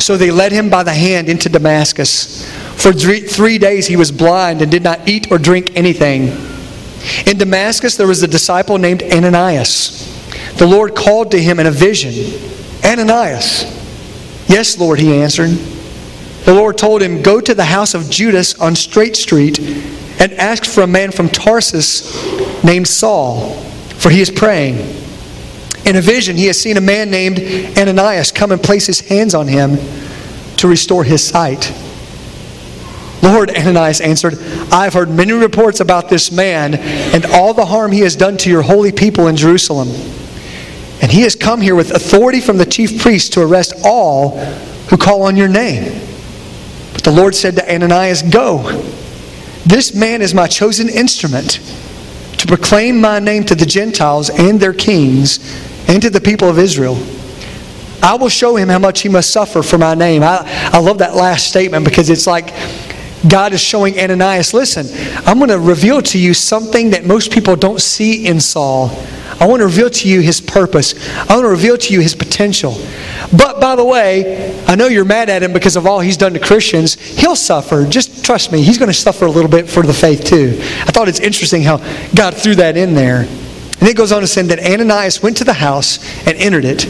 So 0.00 0.16
they 0.16 0.30
led 0.30 0.50
him 0.50 0.70
by 0.70 0.82
the 0.82 0.92
hand 0.92 1.28
into 1.28 1.48
Damascus. 1.48 2.50
For 2.82 2.92
three 2.92 3.58
days 3.58 3.86
he 3.86 3.96
was 3.96 4.10
blind 4.10 4.62
and 4.62 4.70
did 4.70 4.82
not 4.82 5.06
eat 5.06 5.30
or 5.30 5.38
drink 5.38 5.76
anything. 5.76 6.28
In 7.26 7.38
Damascus 7.38 7.96
there 7.96 8.06
was 8.06 8.22
a 8.22 8.28
disciple 8.28 8.78
named 8.78 9.02
Ananias. 9.02 10.06
The 10.56 10.66
Lord 10.66 10.94
called 10.94 11.30
to 11.32 11.40
him 11.40 11.60
in 11.60 11.66
a 11.66 11.70
vision 11.70 12.12
Ananias. 12.84 13.64
Yes, 14.48 14.78
Lord, 14.78 14.98
he 14.98 15.14
answered. 15.14 15.50
The 16.44 16.54
Lord 16.54 16.78
told 16.78 17.02
him, 17.02 17.22
Go 17.22 17.40
to 17.40 17.54
the 17.54 17.64
house 17.64 17.94
of 17.94 18.10
Judas 18.10 18.58
on 18.58 18.74
Straight 18.74 19.16
Street 19.16 19.58
and 19.58 20.32
ask 20.32 20.64
for 20.64 20.82
a 20.82 20.86
man 20.86 21.12
from 21.12 21.28
Tarsus 21.28 22.64
named 22.64 22.88
Saul, 22.88 23.54
for 23.96 24.10
he 24.10 24.20
is 24.20 24.30
praying. 24.30 24.99
In 25.84 25.96
a 25.96 26.00
vision, 26.00 26.36
he 26.36 26.46
has 26.46 26.60
seen 26.60 26.76
a 26.76 26.80
man 26.80 27.10
named 27.10 27.40
Ananias 27.78 28.32
come 28.32 28.52
and 28.52 28.62
place 28.62 28.86
his 28.86 29.00
hands 29.00 29.34
on 29.34 29.48
him 29.48 29.78
to 30.58 30.68
restore 30.68 31.04
his 31.04 31.26
sight. 31.26 31.72
Lord, 33.22 33.50
Ananias 33.50 34.00
answered, 34.00 34.34
I've 34.72 34.94
heard 34.94 35.10
many 35.10 35.32
reports 35.32 35.80
about 35.80 36.08
this 36.08 36.32
man 36.32 36.74
and 36.74 37.26
all 37.26 37.54
the 37.54 37.66
harm 37.66 37.92
he 37.92 38.00
has 38.00 38.16
done 38.16 38.36
to 38.38 38.50
your 38.50 38.62
holy 38.62 38.92
people 38.92 39.26
in 39.26 39.36
Jerusalem. 39.36 39.88
And 41.02 41.10
he 41.10 41.22
has 41.22 41.34
come 41.34 41.60
here 41.60 41.74
with 41.74 41.90
authority 41.90 42.40
from 42.40 42.58
the 42.58 42.66
chief 42.66 43.00
priest 43.00 43.32
to 43.34 43.42
arrest 43.42 43.74
all 43.84 44.38
who 44.88 44.96
call 44.96 45.22
on 45.22 45.36
your 45.36 45.48
name. 45.48 46.06
But 46.92 47.04
the 47.04 47.10
Lord 47.10 47.34
said 47.34 47.56
to 47.56 47.74
Ananias, 47.74 48.22
Go. 48.22 48.82
This 49.66 49.94
man 49.94 50.22
is 50.22 50.34
my 50.34 50.46
chosen 50.46 50.88
instrument 50.88 51.60
to 52.38 52.46
proclaim 52.46 53.00
my 53.00 53.18
name 53.18 53.44
to 53.44 53.54
the 53.54 53.66
Gentiles 53.66 54.30
and 54.30 54.58
their 54.58 54.72
kings 54.72 55.38
and 55.88 56.02
to 56.02 56.10
the 56.10 56.20
people 56.20 56.48
of 56.48 56.58
Israel. 56.58 56.96
I 58.02 58.16
will 58.16 58.28
show 58.28 58.56
him 58.56 58.68
how 58.68 58.78
much 58.78 59.02
he 59.02 59.08
must 59.08 59.30
suffer 59.30 59.62
for 59.62 59.76
my 59.78 59.94
name. 59.94 60.22
I, 60.22 60.42
I 60.72 60.78
love 60.78 60.98
that 60.98 61.14
last 61.14 61.48
statement 61.48 61.84
because 61.84 62.08
it's 62.08 62.26
like 62.26 62.54
God 63.28 63.52
is 63.52 63.60
showing 63.60 63.98
Ananias, 63.98 64.54
listen, 64.54 64.86
I'm 65.26 65.38
going 65.38 65.50
to 65.50 65.58
reveal 65.58 66.00
to 66.02 66.18
you 66.18 66.32
something 66.32 66.90
that 66.90 67.04
most 67.04 67.30
people 67.30 67.56
don't 67.56 67.80
see 67.80 68.26
in 68.26 68.40
Saul. 68.40 68.90
I 69.38 69.46
want 69.46 69.60
to 69.60 69.66
reveal 69.66 69.90
to 69.90 70.08
you 70.08 70.20
his 70.20 70.40
purpose. 70.40 70.94
I 71.16 71.34
want 71.34 71.44
to 71.44 71.48
reveal 71.48 71.76
to 71.78 71.92
you 71.92 72.00
his 72.00 72.14
potential. 72.14 72.76
But 73.36 73.60
by 73.60 73.76
the 73.76 73.84
way, 73.84 74.58
I 74.66 74.74
know 74.74 74.86
you're 74.86 75.04
mad 75.04 75.30
at 75.30 75.42
him 75.42 75.52
because 75.52 75.76
of 75.76 75.86
all 75.86 76.00
he's 76.00 76.16
done 76.16 76.34
to 76.34 76.38
Christians. 76.38 76.94
He'll 76.94 77.36
suffer. 77.36 77.86
Just 77.86 78.24
trust 78.24 78.52
me, 78.52 78.62
he's 78.62 78.78
going 78.78 78.90
to 78.90 78.94
suffer 78.94 79.26
a 79.26 79.30
little 79.30 79.50
bit 79.50 79.68
for 79.68 79.82
the 79.82 79.94
faith 79.94 80.24
too. 80.24 80.56
I 80.58 80.90
thought 80.90 81.08
it's 81.08 81.20
interesting 81.20 81.62
how 81.62 81.78
God 82.14 82.34
threw 82.34 82.54
that 82.56 82.76
in 82.76 82.94
there. 82.94 83.26
And 83.80 83.88
it 83.88 83.96
goes 83.96 84.12
on 84.12 84.20
to 84.20 84.26
say 84.26 84.42
that 84.42 84.60
Ananias 84.60 85.22
went 85.22 85.38
to 85.38 85.44
the 85.44 85.54
house 85.54 85.98
and 86.26 86.36
entered 86.36 86.66
it. 86.66 86.86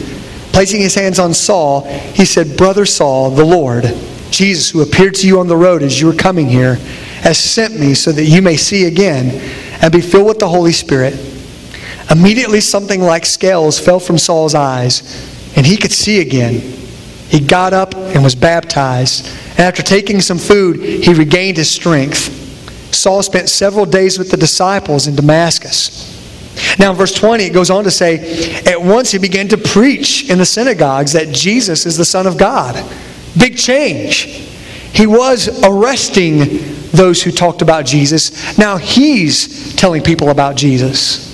Placing 0.51 0.81
his 0.81 0.93
hands 0.93 1.19
on 1.19 1.33
Saul, 1.33 1.83
he 1.83 2.25
said, 2.25 2.57
Brother 2.57 2.85
Saul, 2.85 3.31
the 3.31 3.45
Lord, 3.45 3.85
Jesus, 4.29 4.69
who 4.69 4.81
appeared 4.81 5.15
to 5.15 5.27
you 5.27 5.39
on 5.39 5.47
the 5.47 5.55
road 5.55 5.83
as 5.83 5.99
you 5.99 6.07
were 6.07 6.13
coming 6.13 6.47
here, 6.47 6.75
has 7.21 7.37
sent 7.37 7.79
me 7.79 7.93
so 7.93 8.11
that 8.11 8.25
you 8.25 8.41
may 8.41 8.57
see 8.57 8.85
again 8.85 9.29
and 9.81 9.91
be 9.93 10.01
filled 10.01 10.27
with 10.27 10.39
the 10.39 10.49
Holy 10.49 10.73
Spirit. 10.73 11.13
Immediately, 12.09 12.59
something 12.59 13.01
like 13.01 13.25
scales 13.25 13.79
fell 13.79 13.99
from 13.99 14.17
Saul's 14.17 14.53
eyes, 14.53 15.01
and 15.55 15.65
he 15.65 15.77
could 15.77 15.93
see 15.93 16.19
again. 16.19 16.59
He 17.29 17.39
got 17.39 17.71
up 17.71 17.95
and 17.95 18.21
was 18.21 18.35
baptized. 18.35 19.27
And 19.51 19.59
after 19.61 19.81
taking 19.81 20.19
some 20.19 20.37
food, 20.37 20.77
he 20.77 21.13
regained 21.13 21.55
his 21.55 21.71
strength. 21.71 22.93
Saul 22.93 23.23
spent 23.23 23.47
several 23.47 23.85
days 23.85 24.19
with 24.19 24.29
the 24.29 24.35
disciples 24.35 25.07
in 25.07 25.15
Damascus. 25.15 26.20
Now, 26.77 26.91
in 26.91 26.97
verse 26.97 27.13
20, 27.13 27.45
it 27.45 27.53
goes 27.53 27.69
on 27.69 27.83
to 27.85 27.91
say, 27.91 28.63
At 28.65 28.81
once 28.81 29.11
he 29.11 29.17
began 29.17 29.47
to 29.49 29.57
preach 29.57 30.29
in 30.29 30.37
the 30.37 30.45
synagogues 30.45 31.13
that 31.13 31.29
Jesus 31.29 31.85
is 31.85 31.97
the 31.97 32.05
Son 32.05 32.27
of 32.27 32.37
God. 32.37 32.83
Big 33.37 33.57
change. 33.57 34.25
He 34.93 35.07
was 35.07 35.63
arresting 35.63 36.39
those 36.91 37.23
who 37.23 37.31
talked 37.31 37.61
about 37.61 37.85
Jesus. 37.85 38.57
Now 38.57 38.77
he's 38.77 39.73
telling 39.75 40.03
people 40.03 40.29
about 40.29 40.55
Jesus. 40.55 41.29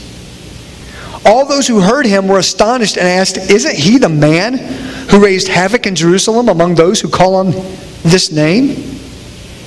All 1.25 1.45
those 1.45 1.67
who 1.67 1.81
heard 1.81 2.05
him 2.05 2.27
were 2.27 2.37
astonished 2.37 2.97
and 2.97 3.07
asked, 3.07 3.37
Isn't 3.37 3.75
he 3.75 3.97
the 3.97 4.09
man 4.09 4.57
who 5.09 5.23
raised 5.23 5.47
havoc 5.47 5.87
in 5.87 5.95
Jerusalem 5.95 6.47
among 6.47 6.75
those 6.75 7.01
who 7.01 7.09
call 7.09 7.35
on 7.35 7.51
this 8.03 8.31
name? 8.31 8.99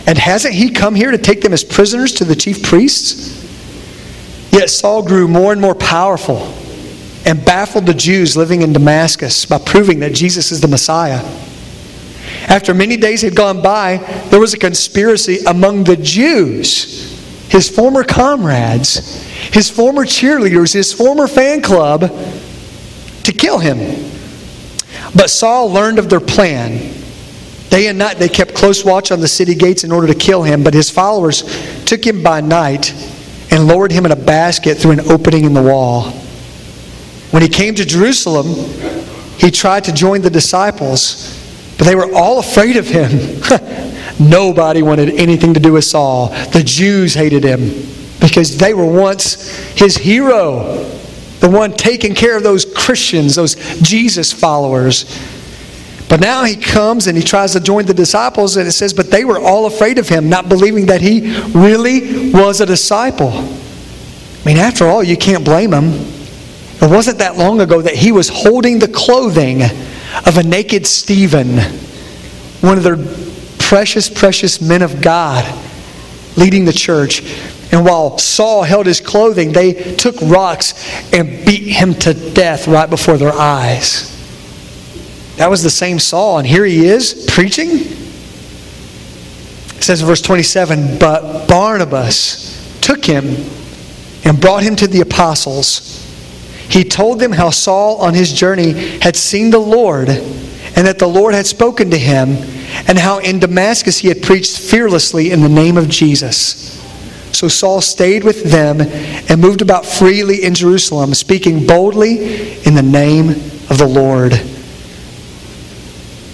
And 0.07 0.17
hasn't 0.17 0.55
he 0.55 0.71
come 0.71 0.95
here 0.95 1.11
to 1.11 1.19
take 1.19 1.43
them 1.43 1.53
as 1.53 1.63
prisoners 1.63 2.13
to 2.15 2.25
the 2.25 2.35
chief 2.35 2.63
priests? 2.63 3.40
Yet 4.53 4.71
Saul 4.71 5.03
grew 5.03 5.29
more 5.29 5.53
and 5.53 5.61
more 5.61 5.75
powerful 5.75 6.55
and 7.25 7.45
baffled 7.45 7.87
the 7.87 7.95
Jews 7.95 8.37
living 8.37 8.63
in 8.63 8.73
Damascus 8.73 9.47
by 9.47 9.59
proving 9.59 10.01
that 10.01 10.15
Jesus 10.15 10.51
is 10.51 10.61
the 10.61 10.69
Messiah. 10.69 11.23
After 12.49 12.75
many 12.75 12.97
days 12.97 13.23
had 13.23 13.37
gone 13.37 13.63
by, 13.63 13.99
there 14.31 14.41
was 14.41 14.55
a 14.55 14.59
conspiracy 14.59 15.39
among 15.47 15.85
the 15.85 15.97
Jews, 15.97 17.19
his 17.49 17.69
former 17.69 18.03
comrades, 18.03 19.23
his 19.53 19.71
former 19.71 20.05
cheerleaders, 20.05 20.73
his 20.73 20.93
former 20.93 21.29
fan 21.29 21.63
club, 21.63 22.01
to 23.25 23.33
kill 23.33 23.59
him. 23.59 23.79
But 25.15 25.31
Saul 25.31 25.71
learned 25.71 25.99
of 25.99 26.09
their 26.09 26.21
plan. 26.21 26.95
Day 27.69 27.87
and 27.87 27.99
night 27.99 28.19
they 28.19 28.29
kept 28.29 28.55
close 28.55 28.85
watch 28.85 29.13
on 29.13 29.21
the 29.21 29.29
city 29.29 29.55
gates 29.55 29.85
in 29.85 29.93
order 29.93 30.07
to 30.07 30.15
kill 30.15 30.43
him, 30.43 30.65
but 30.65 30.75
his 30.75 30.91
followers 30.91 31.45
took 31.85 32.05
him 32.05 32.23
by 32.23 32.41
night 32.41 32.93
and 33.51 33.67
lowered 33.67 33.93
him 33.93 34.07
in 34.07 34.13
a 34.13 34.17
basket 34.17 34.79
through 34.79 34.93
an 34.93 35.01
opening 35.01 35.45
in 35.45 35.55
the 35.55 35.63
wall. 35.63 36.11
When 37.31 37.43
he 37.43 37.49
came 37.49 37.75
to 37.77 37.85
Jerusalem, 37.85 38.47
he 39.39 39.51
tried 39.51 39.85
to 39.85 39.93
join 39.93 40.23
the 40.23 40.31
disciples, 40.31 41.37
but 41.79 41.87
they 41.87 41.95
were 41.95 42.13
all 42.15 42.39
afraid 42.39 42.77
of 42.77 42.87
him. 42.87 43.41
Nobody 44.21 44.83
wanted 44.83 45.11
anything 45.11 45.55
to 45.55 45.61
do 45.61 45.73
with 45.73 45.85
Saul. 45.85 46.29
The 46.53 46.63
Jews 46.65 47.15
hated 47.15 47.43
him 47.43 47.87
because 48.21 48.59
they 48.59 48.75
were 48.75 48.85
once 48.85 49.57
his 49.75 49.97
hero, 49.97 50.85
the 51.41 51.49
one 51.49 51.73
taking 51.73 52.15
care 52.15 52.37
of 52.37 52.43
those 52.43 52.65
Christians, 52.65 53.35
those 53.35 53.55
Jesus 53.81 54.33
followers. 54.33 55.05
But 56.11 56.19
now 56.19 56.43
he 56.43 56.57
comes 56.57 57.07
and 57.07 57.17
he 57.17 57.23
tries 57.23 57.53
to 57.53 57.61
join 57.61 57.87
the 57.87 57.95
disciples, 57.95 58.57
and 58.57 58.67
it 58.67 58.73
says, 58.73 58.93
But 58.93 59.13
they 59.13 59.25
were 59.25 59.39
all 59.39 59.67
afraid 59.67 59.97
of 59.97 60.09
him, 60.09 60.29
not 60.29 60.49
believing 60.49 60.87
that 60.87 61.01
he 61.01 61.41
really 61.55 62.33
was 62.33 62.61
a 62.61 62.67
disciple. 62.67 63.31
I 63.31 64.43
mean, 64.45 64.57
after 64.57 64.87
all, 64.87 65.05
you 65.05 65.17
can't 65.17 65.45
blame 65.45 65.73
him. 65.73 65.85
It 66.83 66.91
wasn't 66.91 67.19
that 67.19 67.37
long 67.37 67.61
ago 67.61 67.81
that 67.81 67.95
he 67.95 68.11
was 68.11 68.29
holding 68.29 68.81
the 68.81 68.89
clothing 68.89 69.63
of 69.63 70.37
a 70.37 70.43
naked 70.43 70.85
Stephen, 70.85 71.59
one 72.61 72.77
of 72.77 72.83
their 72.83 72.99
precious, 73.61 74.11
precious 74.11 74.61
men 74.61 74.83
of 74.83 75.01
God, 75.01 75.45
leading 76.37 76.65
the 76.65 76.73
church. 76.73 77.23
And 77.71 77.85
while 77.85 78.19
Saul 78.19 78.65
held 78.65 78.87
his 78.87 79.01
clothing, 79.01 79.53
they 79.53 79.95
took 79.95 80.17
rocks 80.23 80.75
and 81.13 81.47
beat 81.47 81.73
him 81.73 81.95
to 82.01 82.15
death 82.15 82.67
right 82.67 82.91
before 82.91 83.17
their 83.17 83.33
eyes. 83.33 84.10
That 85.41 85.49
was 85.49 85.63
the 85.63 85.71
same 85.71 85.99
Saul, 85.99 86.37
and 86.37 86.47
here 86.47 86.67
he 86.67 86.85
is 86.85 87.27
preaching. 87.31 87.71
It 87.71 87.97
says 89.83 90.03
in 90.03 90.07
verse 90.07 90.21
27 90.21 90.99
But 90.99 91.49
Barnabas 91.49 92.79
took 92.83 93.07
him 93.07 93.25
and 94.27 94.39
brought 94.39 94.63
him 94.63 94.77
to 94.77 94.87
the 94.87 95.01
apostles. 95.01 96.07
He 96.69 96.85
told 96.85 97.21
them 97.21 97.33
how 97.33 97.49
Saul 97.49 98.03
on 98.03 98.13
his 98.13 98.35
journey 98.35 98.99
had 98.99 99.17
seen 99.17 99.49
the 99.49 99.59
Lord 99.59 100.11
and 100.11 100.87
that 100.87 100.99
the 100.99 101.09
Lord 101.09 101.33
had 101.33 101.47
spoken 101.47 101.91
to 101.91 101.99
him, 101.99 102.37
and 102.87 102.99
how 102.99 103.21
in 103.21 103.39
Damascus 103.39 103.97
he 103.97 104.09
had 104.09 104.23
preached 104.23 104.59
fearlessly 104.59 105.31
in 105.31 105.41
the 105.41 105.49
name 105.49 105.79
of 105.79 105.89
Jesus. 105.89 106.79
So 107.33 107.49
Saul 107.49 107.81
stayed 107.81 108.25
with 108.25 108.45
them 108.45 108.83
and 108.83 109.41
moved 109.41 109.63
about 109.63 109.87
freely 109.87 110.45
in 110.45 110.53
Jerusalem, 110.53 111.15
speaking 111.15 111.67
boldly 111.67 112.63
in 112.65 112.75
the 112.75 112.83
name 112.83 113.31
of 113.71 113.79
the 113.79 113.89
Lord. 113.89 114.39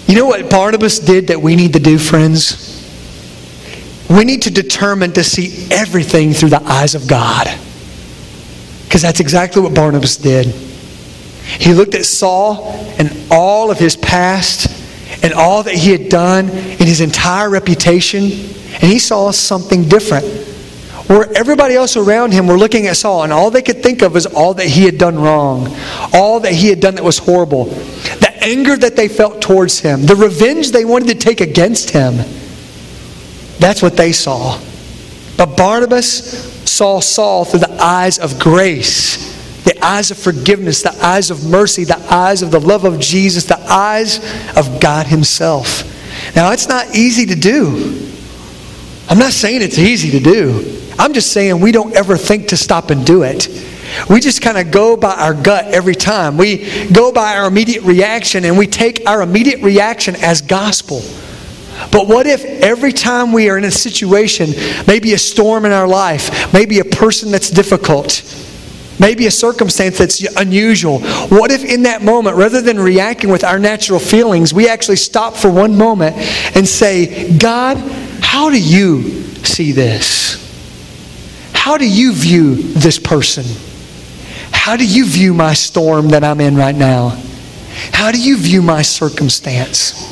You 0.07 0.15
know 0.15 0.25
what 0.25 0.49
Barnabas 0.49 0.99
did 0.99 1.27
that 1.27 1.41
we 1.41 1.55
need 1.55 1.73
to 1.73 1.79
do, 1.79 1.97
friends? 1.97 2.73
We 4.09 4.23
need 4.23 4.43
to 4.43 4.51
determine 4.51 5.11
to 5.13 5.23
see 5.23 5.67
everything 5.69 6.31
through 6.31 6.49
the 6.49 6.63
eyes 6.63 6.95
of 6.95 7.07
God. 7.07 7.47
Because 8.85 9.01
that's 9.01 9.19
exactly 9.19 9.61
what 9.61 9.73
Barnabas 9.73 10.15
did. 10.15 10.45
He 10.45 11.73
looked 11.73 11.93
at 11.93 12.05
Saul 12.05 12.73
and 12.97 13.11
all 13.29 13.69
of 13.69 13.79
his 13.79 13.97
past 13.97 14.73
and 15.23 15.33
all 15.33 15.63
that 15.63 15.73
he 15.73 15.91
had 15.91 16.07
done 16.09 16.49
and 16.49 16.79
his 16.79 17.01
entire 17.01 17.49
reputation, 17.49 18.23
and 18.23 18.83
he 18.83 18.99
saw 18.99 19.31
something 19.31 19.89
different. 19.89 20.25
Where 21.07 21.25
everybody 21.35 21.73
else 21.75 21.95
around 21.95 22.33
him 22.33 22.47
were 22.47 22.57
looking 22.57 22.87
at 22.87 22.97
Saul, 22.97 23.23
and 23.23 23.31
all 23.31 23.49
they 23.49 23.61
could 23.61 23.81
think 23.81 24.01
of 24.01 24.13
was 24.13 24.25
all 24.25 24.53
that 24.55 24.67
he 24.67 24.83
had 24.83 24.97
done 24.97 25.17
wrong, 25.17 25.73
all 26.13 26.41
that 26.41 26.51
he 26.51 26.67
had 26.67 26.81
done 26.81 26.95
that 26.95 27.03
was 27.03 27.17
horrible, 27.17 27.65
anger 28.47 28.77
that 28.77 28.95
they 28.95 29.07
felt 29.07 29.41
towards 29.41 29.79
him, 29.79 30.05
the 30.05 30.15
revenge 30.15 30.71
they 30.71 30.85
wanted 30.85 31.07
to 31.09 31.15
take 31.15 31.41
against 31.41 31.89
him. 31.89 32.15
That's 33.59 33.81
what 33.81 33.97
they 33.97 34.11
saw. 34.11 34.59
But 35.37 35.57
Barnabas 35.57 36.69
saw 36.69 36.99
Saul 36.99 37.45
through 37.45 37.59
the 37.59 37.81
eyes 37.81 38.19
of 38.19 38.39
grace 38.39 39.37
the 39.67 39.85
eyes 39.85 40.11
of 40.11 40.17
forgiveness, 40.17 40.81
the 40.81 40.95
eyes 41.05 41.29
of 41.29 41.43
mercy, 41.43 41.83
the 41.83 41.99
eyes 42.09 42.41
of 42.41 42.51
the 42.51 42.59
love 42.59 42.85
of 42.85 43.01
Jesus, 43.01 43.43
the 43.43 43.59
eyes 43.69 44.19
of 44.55 44.79
God 44.79 45.07
Himself. 45.07 45.83
Now, 46.37 46.53
it's 46.53 46.69
not 46.69 46.95
easy 46.95 47.25
to 47.25 47.35
do. 47.35 48.09
I'm 49.09 49.19
not 49.19 49.33
saying 49.33 49.61
it's 49.61 49.77
easy 49.77 50.11
to 50.11 50.19
do. 50.21 50.81
I'm 50.97 51.13
just 51.13 51.33
saying 51.33 51.59
we 51.59 51.73
don't 51.73 51.93
ever 51.97 52.15
think 52.15 52.47
to 52.47 52.57
stop 52.57 52.91
and 52.91 53.05
do 53.05 53.23
it. 53.23 53.49
We 54.09 54.19
just 54.19 54.41
kind 54.41 54.57
of 54.57 54.71
go 54.71 54.97
by 54.97 55.13
our 55.13 55.33
gut 55.33 55.65
every 55.65 55.95
time. 55.95 56.37
We 56.37 56.87
go 56.91 57.11
by 57.11 57.35
our 57.37 57.47
immediate 57.47 57.83
reaction 57.83 58.45
and 58.45 58.57
we 58.57 58.67
take 58.67 59.07
our 59.07 59.21
immediate 59.21 59.61
reaction 59.61 60.15
as 60.17 60.41
gospel. 60.41 61.01
But 61.91 62.07
what 62.07 62.25
if 62.25 62.43
every 62.43 62.91
time 62.91 63.31
we 63.31 63.49
are 63.49 63.57
in 63.57 63.63
a 63.63 63.71
situation, 63.71 64.49
maybe 64.87 65.13
a 65.13 65.17
storm 65.17 65.65
in 65.65 65.71
our 65.71 65.87
life, 65.87 66.53
maybe 66.53 66.79
a 66.79 66.85
person 66.85 67.31
that's 67.31 67.49
difficult, 67.49 68.23
maybe 68.99 69.27
a 69.27 69.31
circumstance 69.31 69.99
that's 69.99 70.21
unusual, 70.37 70.99
what 71.27 71.51
if 71.51 71.63
in 71.63 71.83
that 71.83 72.01
moment, 72.01 72.35
rather 72.35 72.61
than 72.61 72.79
reacting 72.79 73.29
with 73.29 73.43
our 73.43 73.59
natural 73.59 73.99
feelings, 73.99 74.53
we 74.53 74.67
actually 74.67 74.95
stop 74.95 75.35
for 75.35 75.51
one 75.51 75.77
moment 75.77 76.15
and 76.55 76.67
say, 76.67 77.37
God, 77.37 77.77
how 78.21 78.49
do 78.49 78.59
you 78.59 79.23
see 79.43 79.71
this? 79.71 80.43
How 81.53 81.77
do 81.77 81.87
you 81.87 82.13
view 82.13 82.55
this 82.55 82.97
person? 82.97 83.45
How 84.67 84.75
do 84.75 84.85
you 84.85 85.05
view 85.05 85.33
my 85.33 85.53
storm 85.53 86.09
that 86.09 86.25
I'm 86.25 86.41
in 86.41 86.57
right 86.57 86.75
now? 86.75 87.17
How 87.93 88.11
do 88.11 88.21
you 88.21 88.35
view 88.35 88.61
my 88.61 88.81
circumstance? 88.81 90.11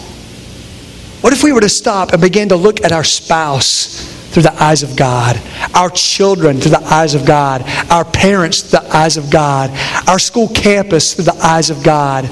What 1.20 1.34
if 1.34 1.44
we 1.44 1.52
were 1.52 1.60
to 1.60 1.68
stop 1.68 2.14
and 2.14 2.22
begin 2.22 2.48
to 2.48 2.56
look 2.56 2.82
at 2.82 2.94
our 2.94 3.04
spouse 3.04 4.08
through 4.32 4.44
the 4.44 4.64
eyes 4.64 4.82
of 4.82 4.96
God, 4.96 5.42
our 5.74 5.90
children 5.90 6.62
through 6.62 6.72
the 6.72 6.86
eyes 6.86 7.16
of 7.16 7.26
God, 7.26 7.64
our 7.92 8.06
parents 8.06 8.62
through 8.62 8.80
the 8.80 8.96
eyes 8.96 9.18
of 9.18 9.30
God, 9.30 9.72
our 10.08 10.20
school 10.20 10.48
campus 10.48 11.16
through 11.16 11.26
the 11.26 11.46
eyes 11.46 11.70
of 11.70 11.84
God, 11.84 12.30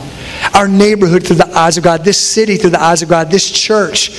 our 0.56 0.70
neighborhood 0.70 1.28
through 1.28 1.36
the 1.36 1.54
eyes 1.54 1.78
of 1.78 1.84
God, 1.84 2.06
this 2.06 2.18
city 2.18 2.56
through 2.56 2.70
the 2.70 2.82
eyes 2.82 3.02
of 3.02 3.10
God, 3.10 3.32
this 3.32 3.52
church, 3.52 4.12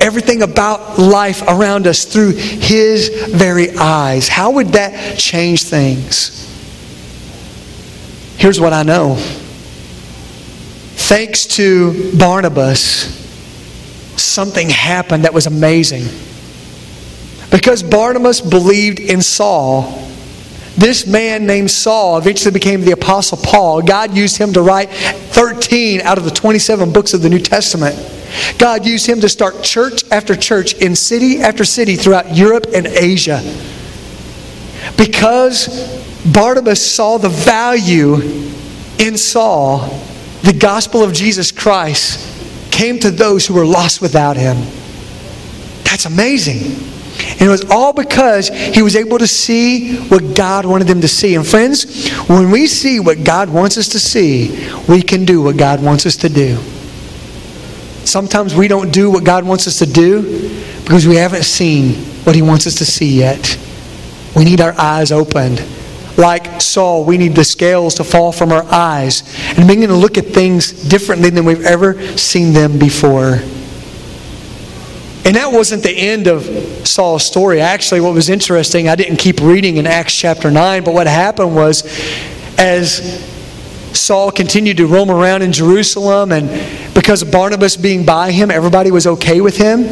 everything 0.00 0.40
about 0.40 0.98
life 0.98 1.42
around 1.42 1.86
us 1.86 2.06
through 2.06 2.32
His 2.32 3.10
very 3.28 3.76
eyes? 3.76 4.26
How 4.26 4.52
would 4.52 4.68
that 4.68 5.18
change 5.18 5.64
things? 5.64 6.42
Here's 8.42 8.60
what 8.60 8.72
I 8.72 8.82
know. 8.82 9.14
Thanks 10.96 11.46
to 11.58 12.10
Barnabas, 12.18 13.14
something 14.20 14.68
happened 14.68 15.26
that 15.26 15.32
was 15.32 15.46
amazing. 15.46 16.06
Because 17.52 17.84
Barnabas 17.84 18.40
believed 18.40 18.98
in 18.98 19.22
Saul, 19.22 20.08
this 20.76 21.06
man 21.06 21.46
named 21.46 21.70
Saul 21.70 22.18
eventually 22.18 22.50
became 22.50 22.80
the 22.80 22.90
Apostle 22.90 23.38
Paul. 23.38 23.80
God 23.80 24.12
used 24.12 24.36
him 24.38 24.52
to 24.54 24.60
write 24.60 24.90
13 24.90 26.00
out 26.00 26.18
of 26.18 26.24
the 26.24 26.32
27 26.32 26.92
books 26.92 27.14
of 27.14 27.22
the 27.22 27.30
New 27.30 27.38
Testament. 27.38 27.94
God 28.58 28.84
used 28.84 29.06
him 29.06 29.20
to 29.20 29.28
start 29.28 29.62
church 29.62 30.02
after 30.10 30.34
church 30.34 30.74
in 30.74 30.96
city 30.96 31.40
after 31.40 31.64
city 31.64 31.94
throughout 31.94 32.34
Europe 32.34 32.66
and 32.74 32.88
Asia. 32.88 33.40
Because 35.04 35.66
Barnabas 36.32 36.80
saw 36.80 37.18
the 37.18 37.28
value 37.28 38.14
in 39.00 39.16
Saul, 39.16 39.80
the 40.42 40.56
gospel 40.56 41.02
of 41.02 41.12
Jesus 41.12 41.50
Christ 41.50 42.70
came 42.70 43.00
to 43.00 43.10
those 43.10 43.44
who 43.44 43.54
were 43.54 43.66
lost 43.66 44.00
without 44.00 44.36
him. 44.36 44.56
That's 45.82 46.04
amazing. 46.04 46.62
And 47.32 47.42
it 47.42 47.48
was 47.48 47.68
all 47.68 47.92
because 47.92 48.48
he 48.48 48.80
was 48.80 48.94
able 48.94 49.18
to 49.18 49.26
see 49.26 49.96
what 50.06 50.36
God 50.36 50.64
wanted 50.66 50.86
them 50.86 51.00
to 51.00 51.08
see. 51.08 51.34
And 51.34 51.44
friends, 51.44 52.08
when 52.28 52.52
we 52.52 52.68
see 52.68 53.00
what 53.00 53.24
God 53.24 53.50
wants 53.50 53.76
us 53.76 53.88
to 53.88 53.98
see, 53.98 54.72
we 54.88 55.02
can 55.02 55.24
do 55.24 55.42
what 55.42 55.56
God 55.56 55.82
wants 55.82 56.06
us 56.06 56.14
to 56.18 56.28
do. 56.28 56.58
Sometimes 58.04 58.54
we 58.54 58.68
don't 58.68 58.92
do 58.92 59.10
what 59.10 59.24
God 59.24 59.44
wants 59.44 59.66
us 59.66 59.80
to 59.80 59.86
do 59.86 60.22
because 60.84 61.08
we 61.08 61.16
haven't 61.16 61.42
seen 61.42 61.94
what 62.22 62.36
he 62.36 62.42
wants 62.42 62.68
us 62.68 62.76
to 62.76 62.84
see 62.84 63.18
yet. 63.18 63.58
We 64.36 64.44
need 64.44 64.60
our 64.60 64.74
eyes 64.78 65.12
opened. 65.12 65.62
Like 66.16 66.60
Saul, 66.60 67.04
we 67.04 67.16
need 67.16 67.34
the 67.34 67.44
scales 67.44 67.94
to 67.94 68.04
fall 68.04 68.32
from 68.32 68.52
our 68.52 68.64
eyes 68.70 69.22
and 69.56 69.66
begin 69.66 69.88
to 69.88 69.94
look 69.94 70.18
at 70.18 70.26
things 70.26 70.72
differently 70.72 71.30
than 71.30 71.44
we've 71.44 71.64
ever 71.64 72.16
seen 72.18 72.52
them 72.52 72.78
before. 72.78 73.40
And 75.24 75.36
that 75.36 75.52
wasn't 75.52 75.82
the 75.82 75.92
end 75.92 76.26
of 76.26 76.44
Saul's 76.86 77.24
story. 77.24 77.60
Actually, 77.60 78.00
what 78.00 78.12
was 78.12 78.28
interesting, 78.28 78.88
I 78.88 78.96
didn't 78.96 79.16
keep 79.16 79.40
reading 79.40 79.76
in 79.76 79.86
Acts 79.86 80.14
chapter 80.14 80.50
9, 80.50 80.84
but 80.84 80.92
what 80.92 81.06
happened 81.06 81.54
was 81.54 81.84
as 82.58 83.22
Saul 83.92 84.30
continued 84.30 84.78
to 84.78 84.86
roam 84.86 85.10
around 85.10 85.42
in 85.42 85.52
Jerusalem, 85.52 86.32
and 86.32 86.48
because 86.94 87.22
of 87.22 87.30
Barnabas 87.30 87.76
being 87.76 88.04
by 88.04 88.32
him, 88.32 88.50
everybody 88.50 88.90
was 88.90 89.06
okay 89.06 89.40
with 89.40 89.56
him. 89.56 89.84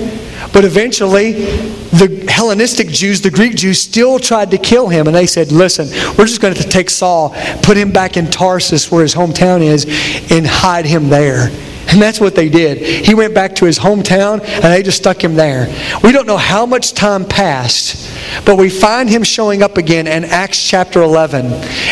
But 0.53 0.65
eventually, 0.65 1.33
the 1.33 2.27
Hellenistic 2.29 2.89
Jews, 2.89 3.21
the 3.21 3.31
Greek 3.31 3.55
Jews, 3.55 3.81
still 3.81 4.19
tried 4.19 4.51
to 4.51 4.59
kill 4.59 4.89
him. 4.89 5.07
And 5.07 5.15
they 5.15 5.27
said, 5.27 5.53
Listen, 5.53 5.89
we're 6.17 6.27
just 6.27 6.41
going 6.41 6.55
to 6.55 6.69
take 6.69 6.91
Saul, 6.91 7.31
put 7.63 7.77
him 7.77 7.93
back 7.93 8.17
in 8.17 8.31
Tarsus, 8.31 8.91
where 8.91 9.03
his 9.03 9.15
hometown 9.15 9.63
is, 9.63 9.85
and 10.31 10.47
hide 10.47 10.87
him 10.87 11.09
there. 11.09 11.51
And 11.91 12.01
that's 12.01 12.21
what 12.21 12.37
they 12.37 12.49
did. 12.49 12.79
He 12.79 13.15
went 13.15 13.35
back 13.35 13.57
to 13.57 13.65
his 13.65 13.79
hometown 13.79 14.41
and 14.41 14.65
they 14.65 14.83
just 14.83 14.99
stuck 14.99 15.23
him 15.23 15.35
there. 15.35 15.67
We 16.05 16.13
don't 16.13 16.27
know 16.27 16.37
how 16.37 16.65
much 16.65 16.93
time 16.93 17.25
passed, 17.25 18.09
but 18.45 18.57
we 18.57 18.71
find 18.71 19.11
him 19.11 19.25
showing 19.25 19.63
up 19.63 19.77
again 19.77 20.07
in 20.07 20.25
Acts 20.25 20.65
chapter 20.69 21.03
11. 21.03 21.47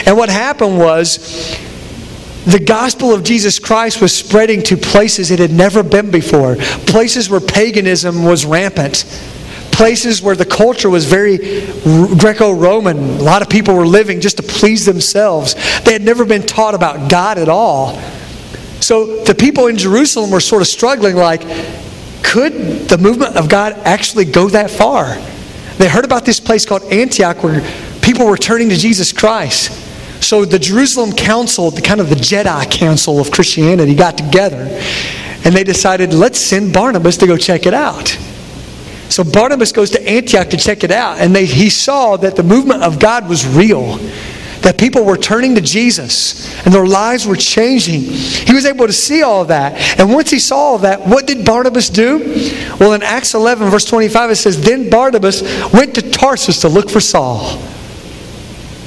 And 0.07 0.16
what 0.16 0.29
happened 0.29 0.79
was 0.79 1.59
the 2.50 2.62
gospel 2.64 3.12
of 3.12 3.24
Jesus 3.24 3.58
Christ 3.58 4.00
was 4.00 4.14
spreading 4.14 4.62
to 4.64 4.76
places 4.76 5.30
it 5.30 5.38
had 5.38 5.52
never 5.52 5.82
been 5.82 6.11
before, 6.11 6.56
places 6.87 7.28
where 7.28 7.40
paganism 7.40 8.24
was 8.24 8.44
rampant 8.44 9.04
places 9.78 10.20
where 10.20 10.34
the 10.34 10.44
culture 10.44 10.90
was 10.90 11.04
very 11.04 11.38
Greco 12.18 12.50
Roman. 12.50 12.96
A 12.96 13.22
lot 13.22 13.42
of 13.42 13.48
people 13.48 13.74
were 13.74 13.87
living 13.87 14.20
just 14.20 14.38
to 14.38 14.42
please 14.42 14.84
themselves. 14.84 15.54
They 15.82 15.92
had 15.92 16.02
never 16.02 16.24
been 16.24 16.42
taught 16.42 16.74
about 16.74 17.08
God 17.08 17.38
at 17.38 17.48
all. 17.48 17.94
So 18.80 19.22
the 19.22 19.37
people 19.37 19.68
in 19.68 19.76
Jerusalem 19.76 20.32
were 20.32 20.40
sort 20.40 20.62
of 20.62 20.68
struggling 20.68 21.14
like, 21.14 21.42
could 22.24 22.88
the 22.88 22.98
movement 22.98 23.37
of 23.37 23.48
God 23.48 23.74
actually 23.84 24.24
go 24.24 24.48
that 24.48 24.68
far? 24.68 25.16
They 25.76 25.88
heard 25.88 26.04
about 26.04 26.24
this 26.24 26.40
place 26.40 26.66
called 26.66 26.82
Antioch 26.92 27.44
where 27.44 27.61
people 28.02 28.26
were 28.26 28.37
turning 28.37 28.70
to 28.70 28.76
Jesus 28.76 29.12
Christ. 29.12 29.70
So 30.20 30.44
the 30.44 30.59
Jerusalem 30.59 31.12
Council, 31.12 31.70
the 31.70 31.83
kind 31.83 32.00
of 32.00 32.09
the 32.09 32.16
Jedi 32.16 32.70
Council 32.70 33.20
of 33.20 33.31
Christianity, 33.31 33.94
got 33.94 34.18
together 34.18 34.66
and 35.44 35.54
they 35.54 35.64
decided, 35.64 36.12
let's 36.12 36.38
send 36.38 36.72
Barnabas 36.72 37.16
to 37.18 37.26
go 37.26 37.37
check 37.37 37.66
it 37.66 37.74
out. 37.74 38.09
So 39.09 39.24
Barnabas 39.24 39.72
goes 39.72 39.90
to 39.92 40.09
Antioch 40.09 40.50
to 40.50 40.57
check 40.57 40.85
it 40.85 40.90
out, 40.90 41.18
and 41.18 41.35
they, 41.35 41.46
he 41.46 41.70
saw 41.70 42.16
that 42.18 42.37
the 42.37 42.42
movement 42.42 42.83
of 42.83 42.98
God 42.98 43.28
was 43.28 43.46
real 43.46 43.98
that 44.62 44.78
people 44.78 45.04
were 45.04 45.16
turning 45.16 45.54
to 45.54 45.61
Jesus 45.61 46.52
and 46.64 46.74
their 46.74 46.87
lives 46.87 47.26
were 47.26 47.37
changing. 47.37 48.00
He 48.02 48.52
was 48.52 48.66
able 48.66 48.87
to 48.87 48.92
see 48.92 49.22
all 49.22 49.44
that. 49.46 49.98
And 49.98 50.12
once 50.12 50.31
he 50.31 50.38
saw 50.38 50.57
all 50.57 50.78
that, 50.78 51.07
what 51.07 51.26
did 51.26 51.44
Barnabas 51.44 51.88
do? 51.88 52.18
Well, 52.78 52.92
in 52.92 53.02
Acts 53.02 53.35
11, 53.35 53.70
verse 53.70 53.85
25, 53.85 54.31
it 54.31 54.37
says, 54.37 54.61
Then 54.61 54.90
Barnabas 54.90 55.42
went 55.72 55.94
to 55.94 56.11
Tarsus 56.11 56.61
to 56.62 56.68
look 56.68 56.90
for 56.90 57.00
Saul. 57.00 57.59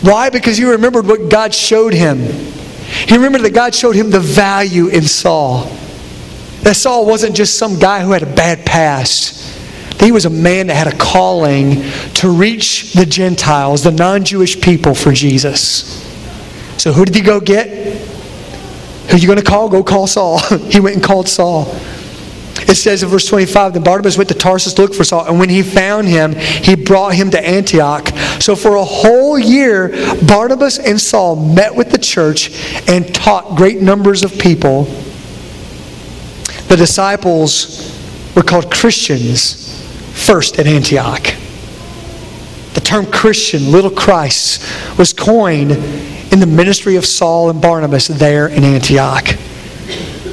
Why? 0.02 0.30
Because 0.30 0.58
he 0.58 0.66
remembered 0.66 1.06
what 1.06 1.30
God 1.30 1.54
showed 1.54 1.94
him. 1.94 2.18
He 2.18 3.16
remembered 3.16 3.42
that 3.44 3.54
God 3.54 3.74
showed 3.74 3.96
him 3.96 4.10
the 4.10 4.20
value 4.20 4.88
in 4.88 5.04
Saul. 5.04 5.66
That 6.64 6.76
Saul 6.76 7.06
wasn't 7.06 7.36
just 7.36 7.58
some 7.58 7.80
guy 7.80 8.04
who 8.04 8.12
had 8.12 8.24
a 8.24 8.34
bad 8.36 8.66
past. 8.66 9.40
He 10.02 10.12
was 10.12 10.26
a 10.26 10.30
man 10.30 10.68
that 10.68 10.76
had 10.76 10.88
a 10.88 10.98
calling 10.98 11.84
to 12.16 12.30
reach 12.30 12.94
the 12.94 13.06
Gentiles, 13.06 13.84
the 13.84 13.92
non 13.92 14.24
Jewish 14.24 14.60
people, 14.60 14.96
for 14.96 15.12
Jesus. 15.12 16.02
So 16.78 16.92
who 16.92 17.06
did 17.06 17.14
he 17.14 17.22
go 17.22 17.40
get? 17.40 17.68
Who 19.10 19.16
are 19.16 19.20
you 19.20 19.28
going 19.28 19.40
to 19.40 19.46
call? 19.46 19.70
Go 19.70 19.84
call 19.84 20.08
Saul. 20.08 20.40
he 20.70 20.80
went 20.80 20.96
and 20.96 21.04
called 21.04 21.30
Saul. 21.30 21.66
It 22.68 22.76
says 22.76 23.04
in 23.04 23.10
verse 23.10 23.28
25, 23.28 23.74
then 23.74 23.84
Barnabas 23.84 24.18
went 24.18 24.30
to 24.30 24.36
Tarsus 24.36 24.74
to 24.74 24.82
look 24.82 24.94
for 24.94 25.04
Saul, 25.04 25.26
and 25.26 25.40
when 25.40 25.50
he 25.50 25.62
found 25.62 26.08
him, 26.08 26.36
he 26.36 26.76
brought 26.76 27.16
him 27.16 27.32
to 27.32 27.46
Antioch. 27.46 28.08
So 28.40 28.56
for 28.56 28.76
a 28.76 28.84
whole 28.84 29.38
year, 29.38 29.90
Barnabas 30.26 30.80
and 30.80 31.00
Saul 31.00 31.36
met 31.36 31.76
with 31.76 31.92
the 31.92 31.98
church 31.98 32.52
and 32.88 33.14
taught 33.14 33.56
great 33.58 33.82
numbers 33.82 34.24
of 34.24 34.38
people. 34.38 34.84
The 36.68 36.78
disciples 36.78 37.92
were 38.36 38.44
called 38.44 38.72
Christians 38.72 39.82
first 40.14 40.60
at 40.60 40.68
Antioch. 40.68 41.34
The 42.74 42.82
term 42.82 43.06
Christian, 43.06 43.72
little 43.72 43.92
Christ, 43.92 44.66
was 44.98 45.12
coined 45.12 45.72
in 45.72 46.40
the 46.40 46.48
ministry 46.48 46.96
of 46.96 47.06
Saul 47.06 47.50
and 47.50 47.62
Barnabas 47.62 48.08
there 48.08 48.48
in 48.48 48.64
Antioch. 48.64 49.28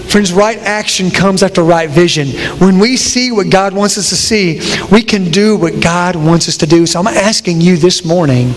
Friends, 0.09 0.33
right 0.33 0.59
action 0.59 1.11
comes 1.11 1.42
after 1.42 1.62
right 1.62 1.90
vision. 1.90 2.29
When 2.59 2.79
we 2.79 2.97
see 2.97 3.31
what 3.31 3.51
God 3.51 3.75
wants 3.75 3.99
us 3.99 4.09
to 4.09 4.16
see, 4.16 4.61
we 4.90 5.03
can 5.03 5.31
do 5.31 5.57
what 5.57 5.83
God 5.83 6.16
wants 6.16 6.49
us 6.49 6.57
to 6.59 6.66
do. 6.66 6.87
So 6.87 6.99
I'm 6.99 7.07
asking 7.07 7.61
you 7.61 7.77
this 7.77 8.05
morning 8.05 8.51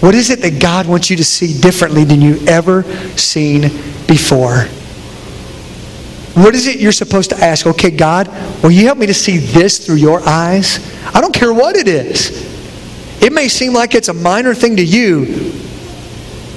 What 0.00 0.14
is 0.14 0.30
it 0.30 0.40
that 0.42 0.60
God 0.60 0.86
wants 0.86 1.08
you 1.08 1.16
to 1.16 1.24
see 1.24 1.58
differently 1.58 2.04
than 2.04 2.20
you've 2.20 2.46
ever 2.46 2.82
seen 3.16 3.62
before? 4.06 4.66
What 6.34 6.54
is 6.54 6.66
it 6.66 6.78
you're 6.78 6.92
supposed 6.92 7.30
to 7.30 7.36
ask? 7.38 7.66
Okay, 7.66 7.90
God, 7.90 8.28
will 8.62 8.70
you 8.70 8.84
help 8.86 8.98
me 8.98 9.06
to 9.06 9.14
see 9.14 9.38
this 9.38 9.84
through 9.84 9.96
your 9.96 10.20
eyes? 10.28 10.78
I 11.14 11.20
don't 11.20 11.34
care 11.34 11.52
what 11.52 11.76
it 11.76 11.88
is. 11.88 12.46
It 13.20 13.32
may 13.32 13.48
seem 13.48 13.72
like 13.72 13.96
it's 13.96 14.08
a 14.08 14.14
minor 14.14 14.54
thing 14.54 14.76
to 14.76 14.84
you, 14.84 15.50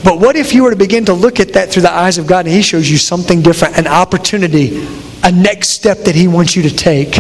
but 0.03 0.19
what 0.19 0.35
if 0.35 0.53
you 0.53 0.63
were 0.63 0.71
to 0.71 0.75
begin 0.75 1.05
to 1.05 1.13
look 1.13 1.39
at 1.39 1.53
that 1.53 1.71
through 1.71 1.83
the 1.83 1.91
eyes 1.91 2.17
of 2.17 2.27
God 2.27 2.45
and 2.45 2.53
He 2.53 2.61
shows 2.61 2.89
you 2.89 2.97
something 2.97 3.41
different, 3.41 3.77
an 3.77 3.87
opportunity, 3.87 4.87
a 5.23 5.31
next 5.31 5.69
step 5.69 5.99
that 5.99 6.15
He 6.15 6.27
wants 6.27 6.55
you 6.55 6.63
to 6.63 6.75
take 6.75 7.15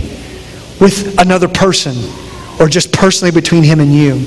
with 0.79 1.19
another 1.19 1.47
person 1.47 1.95
or 2.59 2.67
just 2.67 2.91
personally 2.91 3.31
between 3.31 3.63
Him 3.63 3.79
and 3.79 3.93
you? 3.93 4.25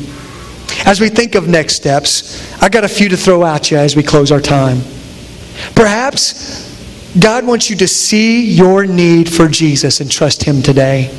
As 0.86 1.00
we 1.00 1.08
think 1.08 1.34
of 1.34 1.48
next 1.48 1.74
steps, 1.74 2.62
I 2.62 2.68
got 2.68 2.84
a 2.84 2.88
few 2.88 3.08
to 3.08 3.16
throw 3.16 3.44
at 3.44 3.70
you 3.70 3.78
as 3.78 3.96
we 3.96 4.02
close 4.02 4.30
our 4.30 4.40
time. 4.40 4.80
Perhaps 5.74 6.72
God 7.18 7.46
wants 7.46 7.70
you 7.70 7.76
to 7.76 7.88
see 7.88 8.44
your 8.44 8.86
need 8.86 9.32
for 9.32 9.48
Jesus 9.48 10.00
and 10.00 10.10
trust 10.10 10.42
Him 10.44 10.62
today. 10.62 11.10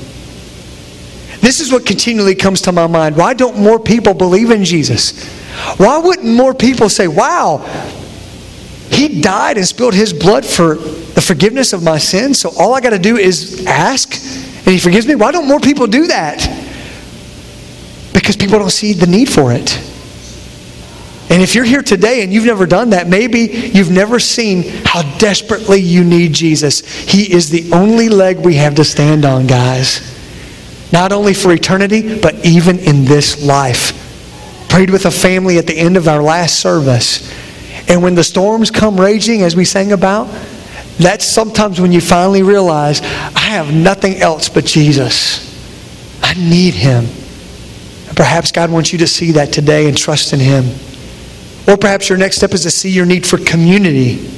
This 1.45 1.59
is 1.59 1.71
what 1.71 1.85
continually 1.85 2.33
comes 2.33 2.59
to 2.61 2.71
my 2.71 2.87
mind. 2.87 3.15
Why 3.15 3.35
don't 3.35 3.59
more 3.59 3.77
people 3.77 4.15
believe 4.15 4.49
in 4.49 4.65
Jesus? 4.65 5.29
Why 5.77 5.99
wouldn't 5.99 6.25
more 6.25 6.55
people 6.55 6.89
say, 6.89 7.07
wow, 7.07 7.59
He 8.89 9.21
died 9.21 9.57
and 9.57 9.67
spilled 9.67 9.93
His 9.93 10.11
blood 10.11 10.43
for 10.43 10.73
the 10.73 11.21
forgiveness 11.21 11.71
of 11.71 11.83
my 11.83 11.99
sins, 11.99 12.39
so 12.39 12.49
all 12.57 12.73
I 12.73 12.81
got 12.81 12.89
to 12.89 12.97
do 12.97 13.17
is 13.17 13.63
ask 13.67 14.15
and 14.15 14.73
He 14.73 14.79
forgives 14.79 15.05
me? 15.05 15.13
Why 15.13 15.31
don't 15.31 15.47
more 15.47 15.59
people 15.59 15.85
do 15.85 16.07
that? 16.07 16.39
Because 18.11 18.35
people 18.35 18.57
don't 18.57 18.71
see 18.71 18.93
the 18.93 19.05
need 19.05 19.29
for 19.29 19.51
it. 19.51 19.77
And 21.29 21.43
if 21.43 21.53
you're 21.53 21.63
here 21.63 21.83
today 21.83 22.23
and 22.23 22.33
you've 22.33 22.45
never 22.45 22.65
done 22.65 22.89
that, 22.89 23.07
maybe 23.07 23.41
you've 23.41 23.91
never 23.91 24.19
seen 24.19 24.63
how 24.83 25.03
desperately 25.19 25.79
you 25.79 26.03
need 26.03 26.33
Jesus. 26.33 26.79
He 27.03 27.31
is 27.31 27.51
the 27.51 27.71
only 27.71 28.09
leg 28.09 28.39
we 28.39 28.55
have 28.55 28.73
to 28.75 28.83
stand 28.83 29.25
on, 29.25 29.45
guys. 29.45 30.14
Not 30.95 31.11
only 31.11 31.33
for 31.33 31.51
eternity, 31.51 32.21
but 32.21 32.45
even 32.45 32.79
in 32.79 33.03
this 33.03 33.43
life. 33.43 33.91
Prayed 34.69 34.89
with 34.89 35.05
a 35.05 35.11
family 35.11 35.57
at 35.57 35.67
the 35.67 35.77
end 35.77 35.97
of 35.97 36.07
our 36.07 36.23
last 36.23 36.61
service. 36.61 37.29
And 37.89 38.01
when 38.01 38.15
the 38.15 38.23
storms 38.23 38.71
come 38.71 38.97
raging, 38.97 39.41
as 39.41 39.57
we 39.57 39.65
sang 39.65 39.91
about, 39.91 40.29
that's 40.97 41.25
sometimes 41.25 41.81
when 41.81 41.91
you 41.91 41.99
finally 41.99 42.43
realize, 42.43 43.01
I 43.01 43.39
have 43.39 43.73
nothing 43.73 44.15
else 44.21 44.47
but 44.47 44.63
Jesus. 44.63 45.43
I 46.23 46.33
need 46.35 46.75
Him. 46.75 47.03
And 48.07 48.15
perhaps 48.15 48.53
God 48.53 48.71
wants 48.71 48.93
you 48.93 48.99
to 48.99 49.07
see 49.07 49.33
that 49.33 49.51
today 49.51 49.89
and 49.89 49.97
trust 49.97 50.31
in 50.31 50.39
Him. 50.39 50.63
Or 51.67 51.75
perhaps 51.75 52.07
your 52.07 52.17
next 52.17 52.37
step 52.37 52.53
is 52.53 52.63
to 52.63 52.71
see 52.71 52.89
your 52.89 53.05
need 53.05 53.27
for 53.27 53.37
community, 53.37 54.31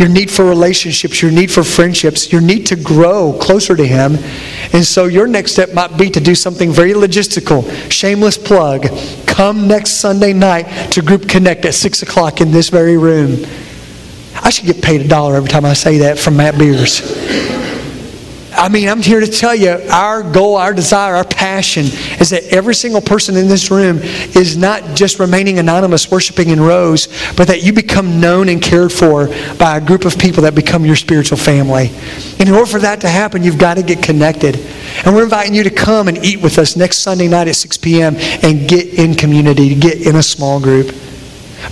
your 0.00 0.08
need 0.08 0.30
for 0.30 0.46
relationships, 0.46 1.20
your 1.20 1.30
need 1.30 1.50
for 1.50 1.62
friendships, 1.62 2.32
your 2.32 2.40
need 2.40 2.66
to 2.66 2.76
grow 2.76 3.38
closer 3.40 3.76
to 3.76 3.86
Him. 3.86 4.16
And 4.72 4.84
so 4.84 5.04
your 5.04 5.26
next 5.26 5.52
step 5.52 5.74
might 5.74 5.96
be 5.98 6.08
to 6.10 6.20
do 6.20 6.34
something 6.34 6.72
very 6.72 6.94
logistical. 6.94 7.70
Shameless 7.92 8.38
plug. 8.38 8.88
Come 9.26 9.68
next 9.68 10.00
Sunday 10.00 10.32
night 10.32 10.92
to 10.92 11.02
Group 11.02 11.28
Connect 11.28 11.66
at 11.66 11.74
6 11.74 12.02
o'clock 12.02 12.40
in 12.40 12.50
this 12.50 12.70
very 12.70 12.96
room. 12.96 13.44
I 14.42 14.48
should 14.48 14.66
get 14.66 14.82
paid 14.82 15.02
a 15.02 15.08
dollar 15.08 15.36
every 15.36 15.50
time 15.50 15.66
I 15.66 15.74
say 15.74 15.98
that 15.98 16.18
from 16.18 16.38
Matt 16.38 16.58
Beers. 16.58 17.59
I 18.60 18.68
mean, 18.68 18.90
I'm 18.90 19.00
here 19.00 19.20
to 19.20 19.26
tell 19.26 19.54
you 19.54 19.70
our 19.90 20.22
goal, 20.22 20.56
our 20.56 20.74
desire, 20.74 21.14
our 21.14 21.24
passion 21.24 21.86
is 22.20 22.28
that 22.28 22.44
every 22.52 22.74
single 22.74 23.00
person 23.00 23.34
in 23.38 23.48
this 23.48 23.70
room 23.70 24.00
is 24.36 24.58
not 24.58 24.94
just 24.94 25.18
remaining 25.18 25.58
anonymous, 25.58 26.10
worshiping 26.10 26.50
in 26.50 26.60
rows, 26.60 27.08
but 27.38 27.48
that 27.48 27.62
you 27.62 27.72
become 27.72 28.20
known 28.20 28.50
and 28.50 28.60
cared 28.60 28.92
for 28.92 29.28
by 29.58 29.78
a 29.78 29.80
group 29.80 30.04
of 30.04 30.18
people 30.18 30.42
that 30.42 30.54
become 30.54 30.84
your 30.84 30.94
spiritual 30.94 31.38
family. 31.38 31.90
And 32.38 32.50
in 32.50 32.54
order 32.54 32.66
for 32.66 32.80
that 32.80 33.00
to 33.00 33.08
happen, 33.08 33.42
you've 33.42 33.58
got 33.58 33.78
to 33.78 33.82
get 33.82 34.02
connected. 34.02 34.56
And 35.06 35.16
we're 35.16 35.24
inviting 35.24 35.54
you 35.54 35.64
to 35.64 35.70
come 35.70 36.08
and 36.08 36.22
eat 36.22 36.42
with 36.42 36.58
us 36.58 36.76
next 36.76 36.98
Sunday 36.98 37.28
night 37.28 37.48
at 37.48 37.56
6 37.56 37.78
p.m. 37.78 38.16
and 38.42 38.68
get 38.68 38.92
in 38.98 39.14
community, 39.14 39.70
to 39.70 39.74
get 39.74 40.06
in 40.06 40.16
a 40.16 40.22
small 40.22 40.60
group. 40.60 40.94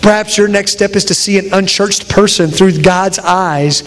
Perhaps 0.00 0.38
your 0.38 0.48
next 0.48 0.72
step 0.72 0.96
is 0.96 1.04
to 1.04 1.14
see 1.14 1.38
an 1.38 1.52
unchurched 1.52 2.08
person 2.08 2.48
through 2.48 2.80
God's 2.80 3.18
eyes 3.18 3.82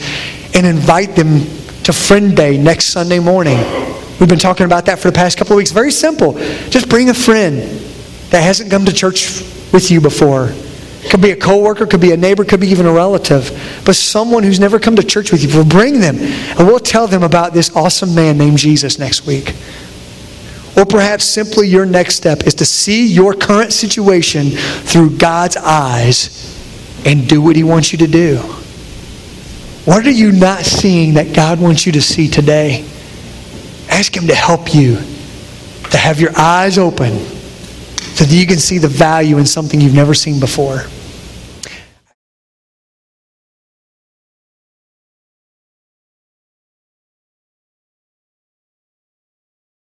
and 0.54 0.68
invite 0.68 1.16
them 1.16 1.42
to 1.84 1.94
Friend 1.94 2.36
Day 2.36 2.58
next 2.58 2.88
Sunday 2.88 3.20
morning. 3.20 3.58
We've 4.20 4.30
been 4.30 4.38
talking 4.38 4.66
about 4.66 4.86
that 4.86 5.00
for 5.00 5.10
the 5.10 5.16
past 5.16 5.38
couple 5.38 5.54
of 5.54 5.58
weeks. 5.58 5.72
Very 5.72 5.92
simple. 5.92 6.34
Just 6.70 6.90
bring 6.90 7.10
a 7.10 7.14
friend 7.14 7.58
that 8.30 8.42
hasn't 8.42 8.70
come 8.70 8.86
to 8.86 8.94
church 8.94 9.42
with 9.74 9.90
you 9.90 10.00
before. 10.00 10.54
Could 11.10 11.22
be 11.22 11.32
a 11.32 11.36
coworker, 11.36 11.88
could 11.88 12.02
be 12.02 12.12
a 12.12 12.18
neighbor, 12.18 12.46
could 12.46 12.60
be 12.60 12.68
even 12.68 12.86
a 12.86 12.92
relative. 12.92 13.50
But 13.84 13.96
someone 13.96 14.44
who's 14.44 14.60
never 14.60 14.80
come 14.80 14.96
to 14.96 15.04
church 15.04 15.32
with 15.32 15.44
you. 15.44 15.50
We'll 15.50 15.66
bring 15.66 16.00
them 16.00 16.18
and 16.18 16.68
we'll 16.68 16.80
tell 16.80 17.08
them 17.08 17.24
about 17.24 17.54
this 17.54 17.76
awesome 17.76 18.14
man 18.14 18.38
named 18.38 18.60
Jesus 18.60 19.00
next 19.00 19.26
week. 19.26 19.56
Or 20.78 20.86
perhaps 20.86 21.26
simply 21.26 21.68
your 21.68 21.88
next 21.88 22.16
step 22.16 22.46
is 22.46 22.54
to 22.56 22.66
see 22.66 23.08
your 23.08 23.34
current 23.34 23.74
situation 23.74 24.52
through 24.52 25.18
God's 25.18 25.58
eyes 25.58 26.48
and 27.06 27.28
do 27.28 27.42
what 27.42 27.56
He 27.56 27.64
wants 27.64 27.92
you 27.92 27.98
to 27.98 28.08
do. 28.08 28.61
What 29.86 30.06
are 30.06 30.12
you 30.12 30.32
not 30.32 30.60
seeing 30.60 31.16
that 31.16 31.36
God 31.36 31.60
wants 31.60 31.86
you 31.86 31.92
to 31.94 32.02
see 32.02 32.28
today? 32.28 32.86
Ask 33.90 34.16
Him 34.16 34.28
to 34.28 34.36
help 34.36 34.76
you 34.76 34.98
to 35.90 35.98
have 35.98 36.20
your 36.20 36.32
eyes 36.38 36.78
open 36.78 37.18
so 37.18 38.24
that 38.24 38.34
you 38.34 38.46
can 38.46 38.60
see 38.60 38.78
the 38.78 38.88
value 38.88 39.38
in 39.38 39.46
something 39.46 39.82
you've 39.82 39.96
never 39.96 40.14
seen 40.14 40.40
before. 40.40 40.84